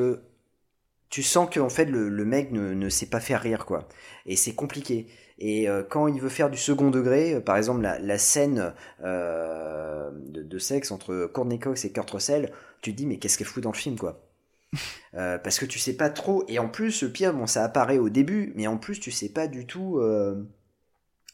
tu 1.13 1.21
sens 1.21 1.47
que 1.47 1.60
en 1.60 1.69
fait 1.69 1.86
le, 1.86 2.10
le 2.10 2.26
mec 2.26 2.52
ne, 2.52 2.73
ne 2.73 2.89
sait 2.89 3.06
pas 3.06 3.19
faire 3.19 3.39
rire 3.39 3.67
quoi, 3.67 3.88
et 4.26 4.36
c'est 4.36 4.56
compliqué. 4.56 5.06
Et 5.38 5.69
euh, 5.69 5.84
quand 5.88 6.08
il 6.08 6.19
veut 6.19 6.28
faire 6.28 6.49
du 6.49 6.58
second 6.58 6.89
degré, 6.89 7.36
euh, 7.36 7.39
par 7.39 7.56
exemple 7.56 7.82
la, 7.82 7.99
la 7.99 8.17
scène 8.17 8.73
euh, 9.04 10.10
de, 10.12 10.41
de 10.41 10.58
sexe 10.58 10.89
entre 10.89 11.30
Courtney 11.32 11.60
Cox 11.60 11.86
et 11.86 11.91
Kurt 11.91 12.10
Russell, 12.10 12.52
tu 12.82 12.93
te 12.93 12.97
dis 12.97 13.06
mais 13.06 13.19
qu'est-ce 13.19 13.38
qu'elle 13.38 13.45
fout 13.45 13.62
dans 13.62 13.71
le 13.71 13.78
film 13.78 13.95
quoi? 13.95 14.23
Parce 15.12 15.60
que 15.60 15.67
tu 15.67 15.78
sais 15.78 15.95
pas 15.95 16.10
trop. 16.10 16.45
Et 16.47 16.58
en 16.58 16.67
plus 16.67 17.04
le 17.04 17.12
pire 17.12 17.32
bon 17.32 17.45
ça 17.45 17.63
apparaît 17.63 17.99
au 17.99 18.10
début 18.10 18.52
mais 18.56 18.65
en 18.65 18.78
plus 18.78 18.99
tu 18.99 19.12
sais 19.12 19.30
pas 19.30 19.45
du 19.45 19.67
tout 19.67 20.02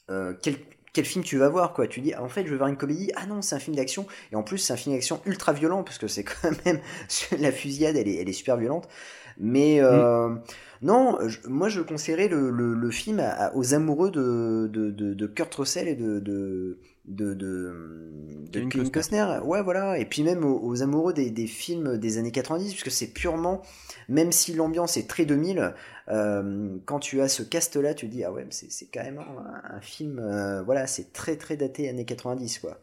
quel, 0.10 0.56
quel 0.92 1.06
film 1.06 1.24
tu 1.24 1.38
vas 1.38 1.48
voir 1.48 1.72
quoi. 1.72 1.88
Tu 1.88 2.02
dis 2.02 2.14
ah, 2.14 2.22
en 2.22 2.28
fait 2.28 2.44
je 2.46 2.50
vais 2.52 2.58
voir 2.58 2.68
une 2.68 2.76
comédie. 2.76 3.14
Ah 3.16 3.28
non 3.28 3.42
c'est 3.42 3.56
un 3.56 3.60
film 3.60 3.78
d'action. 3.78 4.08
Et 4.34 4.36
en 4.36 4.44
plus 4.44 4.58
c'est 4.58 4.74
un 4.74 4.78
film 4.78 4.94
d'action 4.94 5.22
ultra 5.26 5.54
violent 5.54 5.84
parce 5.86 5.98
que 5.98 6.10
c'est 6.10 6.26
quand 6.26 6.52
même 6.66 6.82
la 7.40 7.54
fusillade 7.54 7.96
elle 7.96 8.10
est, 8.10 8.16
elle 8.16 8.28
est 8.28 8.34
super 8.34 8.58
violente 8.58 8.90
mais 9.40 9.82
euh, 9.82 10.30
non 10.82 11.18
je- 11.28 11.40
moi 11.48 11.70
je 11.70 11.82
conseillerais 11.82 12.28
le, 12.28 12.50
le, 12.52 12.74
le 12.74 12.92
film 12.92 13.20
à- 13.20 13.30
à- 13.32 13.56
aux 13.56 13.74
amoureux 13.74 14.12
de, 14.12 14.70
de, 14.72 14.92
de, 14.92 15.14
de 15.14 15.28
Kurt 15.28 15.54
Russell 15.56 15.88
et 15.88 15.96
de 15.96 16.20
de 16.20 16.78
de, 17.06 17.34
de, 17.34 17.74
Kevin 18.70 18.92
Costner. 18.92 19.40
Ouais 19.44 19.64
voilà. 19.64 19.98
Et 19.98 20.06
puis 20.06 20.22
même 20.22 20.46
aux, 20.46 20.60
aux 20.64 20.84
amoureux 20.84 21.12
des, 21.14 21.32
des 21.32 21.48
films 21.48 21.98
des 21.98 22.18
années 22.20 22.32
90 22.32 22.72
puisque 22.74 22.92
c'est 22.92 23.08
purement 23.08 23.64
même 24.10 24.32
si 24.32 24.54
l'ambiance 24.54 24.96
est 24.98 25.08
très 25.10 25.26
2000 25.26 25.74
euh, 26.10 26.78
quand 26.86 27.00
tu 27.00 27.22
as 27.22 27.28
ce 27.28 27.42
cast 27.44 27.76
là 27.78 27.94
tu 27.96 28.08
te 28.08 28.12
dis 28.12 28.24
ah 28.24 28.32
ouais 28.32 28.44
mais 28.44 28.52
c'est 28.52 28.70
même 29.04 29.20
un, 29.20 29.76
un 29.78 29.82
film 29.82 30.20
euh, 30.20 30.62
voilà 30.64 30.86
c'est 30.88 31.12
très 31.14 31.36
très 31.36 31.58
daté 31.58 31.90
années 31.90 32.06
90 32.06 32.60
quoi. 32.60 32.80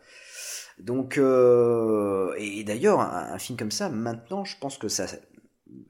Donc 0.79 1.19
euh, 1.19 2.33
et 2.38 2.64
d'ailleurs 2.64 3.01
un, 3.01 3.33
un 3.33 3.38
film 3.38 3.57
comme 3.59 3.71
ça 3.71 3.88
maintenant 3.88 4.45
je 4.45 4.57
pense 4.61 4.77
que 4.79 4.88
ça 4.88 5.07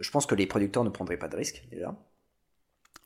je 0.00 0.10
pense 0.10 0.26
que 0.26 0.34
les 0.34 0.46
producteurs 0.46 0.84
ne 0.84 0.90
prendraient 0.90 1.18
pas 1.18 1.28
de 1.28 1.36
risque 1.36 1.64
déjà 1.70 1.96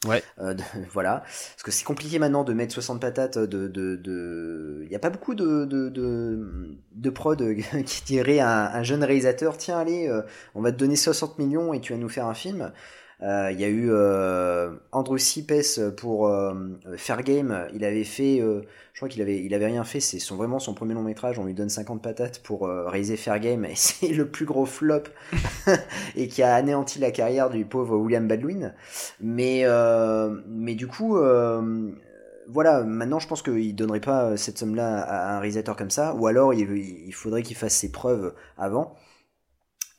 Ouais. 0.04 0.24
euh, 0.38 0.54
de- 0.54 0.62
voilà, 0.92 1.20
parce 1.20 1.62
que 1.64 1.70
c'est 1.70 1.85
compliqué 1.85 2.18
maintenant 2.18 2.44
de 2.44 2.52
mettre 2.52 2.72
60 2.74 3.00
patates 3.00 3.38
de, 3.38 3.68
de, 3.68 3.96
de... 3.96 4.80
il 4.85 4.88
n'y 4.88 4.96
a 4.96 4.98
pas 4.98 5.11
beaucoup 5.11 5.35
de, 5.35 5.64
de, 5.64 5.88
de, 5.88 6.78
de 6.92 7.11
prod 7.11 7.42
qui 7.87 8.04
dirait 8.04 8.38
à 8.40 8.74
un, 8.74 8.80
un 8.80 8.83
jeune 8.83 9.04
réalisateur, 9.04 9.56
tiens 9.56 9.78
allez, 9.78 10.09
euh, 10.09 10.22
on 10.54 10.62
va 10.62 10.72
te 10.72 10.76
donner 10.78 10.96
60 10.96 11.38
millions 11.38 11.72
et 11.72 11.80
tu 11.80 11.92
vas 11.92 11.98
nous 11.98 12.09
faire 12.09 12.26
un 12.26 12.35
film. 12.35 12.72
Euh, 13.22 13.50
Il 13.52 13.61
y 13.61 13.64
a 13.64 13.68
eu 13.68 13.88
euh, 13.90 14.70
Andrew 14.92 15.18
Sipes 15.18 15.80
pour 15.96 16.28
euh, 16.28 16.54
Fair 16.96 17.22
Game, 17.22 17.66
il 17.74 17.85
avait 17.85 18.04
fait, 18.04 18.38
je 18.40 18.98
crois 18.98 19.09
qu'il 19.09 19.20
avait, 19.20 19.42
il 19.42 19.52
avait 19.54 19.66
rien 19.66 19.85
fait, 19.85 20.00
c'est 20.00 20.18
son, 20.18 20.37
vraiment 20.37 20.59
son 20.59 20.74
premier 20.74 20.94
long 20.94 21.02
métrage, 21.02 21.38
on 21.38 21.44
lui 21.44 21.54
donne 21.54 21.68
50 21.68 22.02
patates 22.02 22.40
pour 22.42 22.66
réaliser 22.66 23.16
Fair 23.16 23.38
Game, 23.40 23.64
et 23.64 23.74
c'est 23.76 24.09
le 24.09 24.28
plus 24.28 24.46
gros 24.46 24.66
flop, 24.66 25.04
et 26.16 26.28
qui 26.28 26.42
a 26.42 26.54
anéanti 26.54 26.98
la 26.98 27.11
carrière 27.11 27.50
du 27.50 27.64
pauvre 27.64 27.96
William 27.96 28.26
Baldwin. 28.26 28.74
Mais, 29.20 29.64
mais 30.46 30.74
du 30.74 30.87
coup, 30.87 31.18
voilà, 32.48 32.83
maintenant 32.83 33.18
je 33.18 33.28
pense 33.28 33.42
qu'il 33.42 33.74
donnerait 33.74 34.00
pas 34.00 34.37
cette 34.37 34.59
somme-là 34.59 35.00
à 35.00 35.37
un 35.37 35.40
réalisateur 35.40 35.76
comme 35.76 35.90
ça, 35.90 36.14
ou 36.14 36.26
alors 36.26 36.54
il, 36.54 36.76
il 37.06 37.12
faudrait 37.12 37.42
qu'il 37.42 37.56
fasse 37.56 37.74
ses 37.74 37.92
preuves 37.92 38.35
avant. 38.56 38.96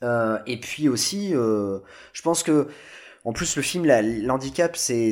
Euh, 0.03 0.39
et 0.47 0.60
puis 0.60 0.89
aussi, 0.89 1.36
euh, 1.36 1.79
je 2.13 2.21
pense 2.21 2.43
que 2.43 2.67
en 3.23 3.34
plus, 3.34 3.55
le 3.55 3.62
film, 3.62 3.86
l'handicap, 3.86 4.75
euh, 4.89 5.12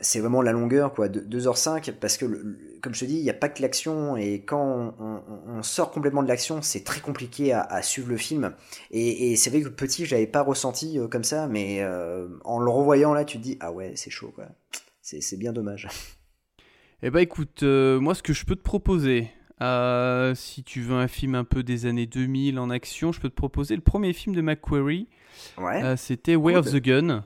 c'est 0.00 0.20
vraiment 0.20 0.42
la 0.42 0.50
longueur, 0.50 0.92
quoi, 0.92 1.08
de 1.08 1.20
2h05, 1.20 1.92
parce 1.92 2.16
que, 2.16 2.24
comme 2.80 2.94
je 2.94 3.00
te 3.00 3.04
dis, 3.04 3.18
il 3.18 3.22
n'y 3.22 3.30
a 3.30 3.34
pas 3.34 3.48
que 3.48 3.62
l'action, 3.62 4.16
et 4.16 4.42
quand 4.44 4.94
on, 4.98 5.62
sort 5.62 5.92
complètement 5.92 6.24
de 6.24 6.28
l'action, 6.28 6.62
c'est 6.62 6.82
très 6.82 7.00
compliqué 7.00 7.52
à, 7.52 7.80
suivre 7.82 8.08
le 8.08 8.16
film. 8.16 8.54
Et, 8.90 9.36
c'est 9.36 9.50
vrai 9.50 9.62
que 9.62 9.68
petit, 9.68 10.04
j'avais 10.04 10.26
pas 10.26 10.42
ressenti 10.42 10.98
euh, 10.98 11.06
comme 11.06 11.22
ça, 11.22 11.46
mais 11.46 11.78
euh, 11.80 12.26
en 12.44 12.58
le 12.58 12.70
revoyant 12.70 13.14
là, 13.14 13.24
tu 13.24 13.38
te 13.38 13.42
dis, 13.42 13.56
ah 13.60 13.70
ouais, 13.70 13.92
c'est 13.94 14.10
chaud, 14.10 14.32
quoi. 14.34 14.46
C'est 15.00 15.38
bien 15.38 15.52
dommage. 15.52 15.86
Eh 17.02 17.10
bah 17.10 17.22
écoute, 17.22 17.62
moi 17.62 18.14
ce 18.16 18.22
que 18.24 18.32
je 18.32 18.44
peux 18.44 18.56
te 18.56 18.62
proposer, 18.62 19.30
si 20.34 20.64
tu 20.64 20.80
veux 20.80 20.96
un 20.96 21.06
film 21.06 21.36
un 21.36 21.44
peu 21.44 21.62
des 21.62 21.86
années 21.86 22.06
2000 22.06 22.58
en 22.58 22.70
action, 22.70 23.12
je 23.12 23.20
peux 23.20 23.28
te 23.28 23.34
proposer 23.34 23.76
le 23.76 23.82
premier 23.82 24.12
film 24.12 24.34
de 24.34 24.40
McQuarrie. 24.40 25.06
Ouais. 25.58 25.82
Euh, 25.82 25.96
C'était 25.96 26.36
Way 26.36 26.56
of 26.56 26.66
the 26.70 26.76
Gun. 26.82 27.24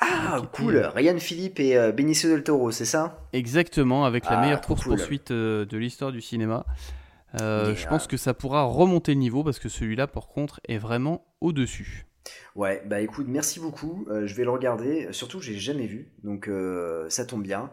ah, 0.00 0.40
qui 0.40 0.46
cool. 0.62 0.76
était- 0.76 0.86
Ryan 0.86 1.18
Philippe 1.18 1.60
et 1.60 1.76
euh, 1.76 1.92
Benicio 1.92 2.28
del 2.30 2.42
Toro, 2.42 2.70
c'est 2.70 2.84
ça? 2.84 3.20
Exactement, 3.32 4.04
avec 4.04 4.24
la 4.24 4.32
Ah, 4.32 4.40
meilleure 4.40 4.60
course-poursuite 4.60 5.30
euh, 5.30 5.64
de 5.64 5.76
l'histoire 5.78 6.12
du 6.12 6.20
cinéma. 6.20 6.66
Euh, 7.40 7.74
je 7.74 7.84
euh, 7.84 7.88
pense 7.88 8.06
que 8.06 8.16
ça 8.16 8.32
pourra 8.34 8.62
remonter 8.62 9.12
le 9.14 9.18
niveau 9.18 9.42
parce 9.42 9.58
que 9.58 9.68
celui-là, 9.68 10.06
par 10.06 10.28
contre, 10.28 10.60
est 10.68 10.78
vraiment 10.78 11.24
au-dessus. 11.40 12.06
Ouais, 12.54 12.82
bah 12.86 13.00
écoute, 13.00 13.26
merci 13.28 13.60
beaucoup. 13.60 14.06
Euh, 14.08 14.26
je 14.26 14.34
vais 14.34 14.44
le 14.44 14.50
regarder. 14.50 15.08
Surtout, 15.10 15.40
j'ai 15.40 15.58
jamais 15.58 15.86
vu, 15.86 16.08
donc 16.22 16.48
euh, 16.48 17.06
ça 17.10 17.26
tombe 17.26 17.42
bien. 17.42 17.70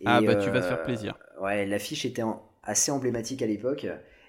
Et, 0.00 0.04
Ah 0.06 0.20
bah 0.20 0.36
tu 0.36 0.50
vas 0.50 0.60
te 0.60 0.64
euh, 0.64 0.68
faire 0.68 0.82
plaisir. 0.82 1.14
Ouais, 1.40 1.66
l'affiche 1.66 2.04
était 2.04 2.22
en- 2.22 2.42
assez 2.62 2.92
emblématique 2.92 3.42
à 3.42 3.46
l'époque. 3.46 3.86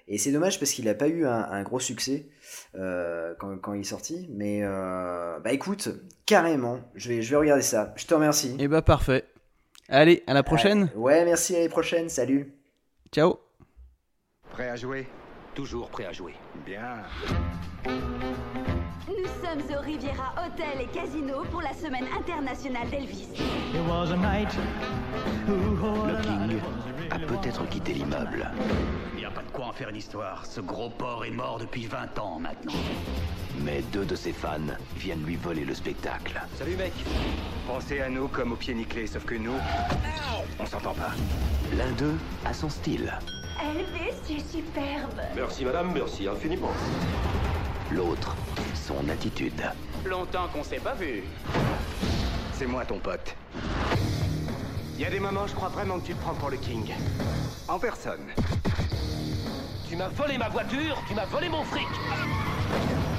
Et 0.08 0.18
c'est 0.18 0.32
dommage 0.32 0.58
parce 0.58 0.72
qu'il 0.72 0.84
n'a 0.86 0.94
pas 0.94 1.08
eu 1.08 1.26
un, 1.26 1.30
un 1.50 1.62
gros 1.62 1.80
succès 1.80 2.26
euh, 2.74 3.34
quand, 3.38 3.56
quand 3.58 3.72
il 3.72 3.80
est 3.80 3.84
sorti. 3.84 4.28
Mais 4.32 4.60
euh, 4.62 5.38
bah 5.40 5.52
écoute, 5.52 5.88
carrément, 6.26 6.80
je 6.94 7.08
vais, 7.08 7.22
je 7.22 7.30
vais 7.30 7.36
regarder 7.36 7.62
ça. 7.62 7.92
Je 7.96 8.06
te 8.06 8.14
remercie. 8.14 8.56
Eh 8.58 8.68
bah 8.68 8.82
parfait. 8.82 9.24
Allez, 9.88 10.22
à 10.26 10.34
la 10.34 10.42
prochaine. 10.42 10.90
Ouais, 10.94 11.18
ouais, 11.18 11.24
merci, 11.24 11.56
à 11.56 11.62
la 11.62 11.68
prochaine. 11.68 12.08
Salut. 12.08 12.54
Ciao. 13.12 13.38
Prêt 14.50 14.68
à 14.68 14.76
jouer? 14.76 15.06
Toujours 15.54 15.90
prêt 15.90 16.06
à 16.06 16.12
jouer. 16.12 16.34
Bien. 16.64 17.02
Nous 19.08 19.26
sommes 19.42 19.76
au 19.76 19.80
Riviera 19.80 20.32
Hotel 20.46 20.82
et 20.82 20.86
Casino 20.86 21.42
pour 21.50 21.60
la 21.60 21.72
semaine 21.72 22.06
internationale 22.16 22.88
d'Elvis. 22.88 23.28
Le 25.48 26.22
King 26.22 26.60
a 27.10 27.18
peut-être 27.18 27.68
quitté 27.68 27.94
l'immeuble. 27.94 28.48
Il 29.14 29.18
n'y 29.18 29.24
a 29.24 29.30
pas 29.30 29.42
de 29.42 29.50
quoi 29.50 29.66
en 29.66 29.72
faire 29.72 29.88
une 29.88 29.96
histoire. 29.96 30.46
Ce 30.46 30.60
gros 30.60 30.88
porc 30.90 31.24
est 31.24 31.32
mort 31.32 31.58
depuis 31.58 31.86
20 31.86 32.16
ans 32.20 32.38
maintenant. 32.38 32.72
Mais 33.64 33.82
deux 33.92 34.04
de 34.04 34.14
ses 34.14 34.32
fans 34.32 34.76
viennent 34.96 35.24
lui 35.24 35.36
voler 35.36 35.64
le 35.64 35.74
spectacle. 35.74 36.40
Salut 36.56 36.76
mec. 36.76 36.92
Pensez 37.66 38.00
à 38.00 38.08
nous 38.08 38.28
comme 38.28 38.52
au 38.52 38.56
pied 38.56 38.74
nickelé, 38.74 39.08
sauf 39.08 39.24
que 39.24 39.34
nous, 39.34 39.58
on 40.60 40.66
s'entend 40.66 40.94
pas. 40.94 41.10
L'un 41.76 41.90
d'eux 41.92 42.16
a 42.44 42.54
son 42.54 42.68
style. 42.68 43.12
Elvis, 43.60 44.16
tu 44.26 44.34
es 44.34 44.40
superbe. 44.40 45.20
Merci 45.34 45.64
madame, 45.64 45.92
merci 45.92 46.28
infiniment. 46.28 46.72
L'autre, 47.94 48.34
son 48.74 49.06
attitude. 49.10 49.62
Longtemps 50.06 50.48
qu'on 50.48 50.64
s'est 50.64 50.80
pas 50.80 50.94
vu. 50.94 51.24
C'est 52.54 52.66
moi 52.66 52.86
ton 52.86 52.98
pote. 52.98 53.36
Il 54.94 55.02
y 55.02 55.04
a 55.04 55.10
des 55.10 55.20
moments, 55.20 55.46
je 55.46 55.54
crois 55.54 55.68
vraiment 55.68 56.00
que 56.00 56.06
tu 56.06 56.14
te 56.14 56.20
prends 56.22 56.34
pour 56.34 56.48
le 56.48 56.56
king. 56.56 56.94
En 57.68 57.78
personne. 57.78 58.32
Tu 59.88 59.96
m'as 59.96 60.08
volé 60.08 60.38
ma 60.38 60.48
voiture, 60.48 61.02
tu 61.06 61.14
m'as 61.14 61.26
volé 61.26 61.50
mon 61.50 61.64
fric. 61.64 61.86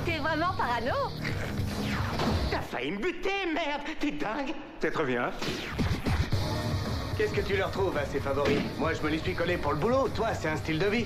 T'es 0.06 0.18
vraiment 0.18 0.54
parano? 0.58 1.12
T'as 2.50 2.62
failli 2.62 2.92
me 2.92 2.98
buter, 2.98 3.46
merde 3.54 3.84
T'es 4.00 4.12
dingue 4.12 4.54
Peut-être 4.80 5.04
bien. 5.04 5.32
Qu'est-ce 7.18 7.34
que 7.34 7.42
tu 7.42 7.56
leur 7.56 7.70
trouves 7.70 7.96
à 7.96 8.06
ces 8.06 8.20
favoris 8.20 8.60
Moi, 8.80 8.94
je 8.94 9.02
me 9.04 9.10
les 9.10 9.20
suis 9.20 9.36
collés 9.36 9.58
pour 9.58 9.72
le 9.74 9.78
boulot. 9.78 10.10
Toi, 10.16 10.34
c'est 10.34 10.48
un 10.48 10.56
style 10.58 10.80
de 10.80 10.88
vie. 10.88 11.06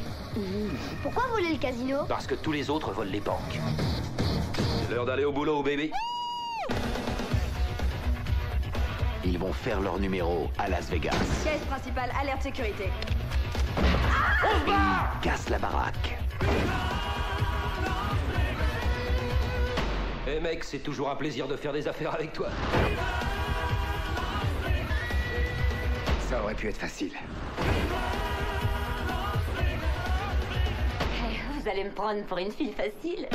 Pourquoi 1.04 1.24
voler 1.34 1.52
le 1.52 1.58
casino 1.58 2.06
Parce 2.08 2.26
que 2.26 2.36
tous 2.36 2.54
les 2.54 2.70
autres 2.70 2.94
volent 2.94 3.12
les 3.12 3.20
banques. 3.20 3.60
C'est 4.88 4.94
l'heure 4.94 5.06
d'aller 5.06 5.26
au 5.26 5.34
boulot, 5.34 5.62
baby. 5.64 5.92
Ils 9.26 9.38
vont 9.38 9.52
faire 9.52 9.82
leur 9.82 10.00
numéro 10.00 10.50
à 10.58 10.70
Las 10.70 10.90
Vegas. 10.90 11.12
Pièce 11.44 11.62
principale, 11.70 12.10
alerte 12.22 12.44
sécurité. 12.44 12.90
Ils 14.66 15.22
cassent 15.22 15.50
la 15.50 15.60
baraque. 15.60 16.18
Eh 20.30 20.40
mec, 20.40 20.64
c'est 20.64 20.80
toujours 20.80 21.10
un 21.10 21.16
plaisir 21.16 21.48
de 21.50 21.58
faire 21.58 21.74
des 21.74 21.86
affaires 21.88 22.14
avec 22.14 22.32
toi. 22.32 22.48
Ça 26.30 26.44
aurait 26.44 26.56
pu 26.56 26.68
être 26.68 26.78
facile. 26.78 27.12
Eh, 31.00 31.62
Vous 31.62 31.70
allez 31.70 31.86
me 31.86 31.92
prendre 31.92 32.24
pour 32.26 32.38
une 32.38 32.52
fille 32.52 32.74
facile. 32.74 33.28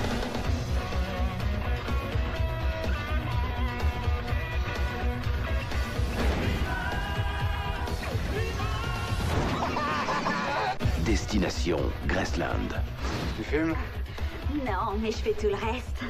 Destination 11.04 11.78
Graceland. 12.06 12.68
Tu 13.36 13.44
fumes? 13.44 13.74
Non, 14.66 14.96
mais 15.00 15.10
je 15.10 15.16
fais 15.16 15.32
tout 15.32 15.48
le 15.48 15.54
reste. 15.54 16.04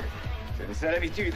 C'est 0.59 0.75
ça 0.75 0.93
l'habitude. 0.93 1.35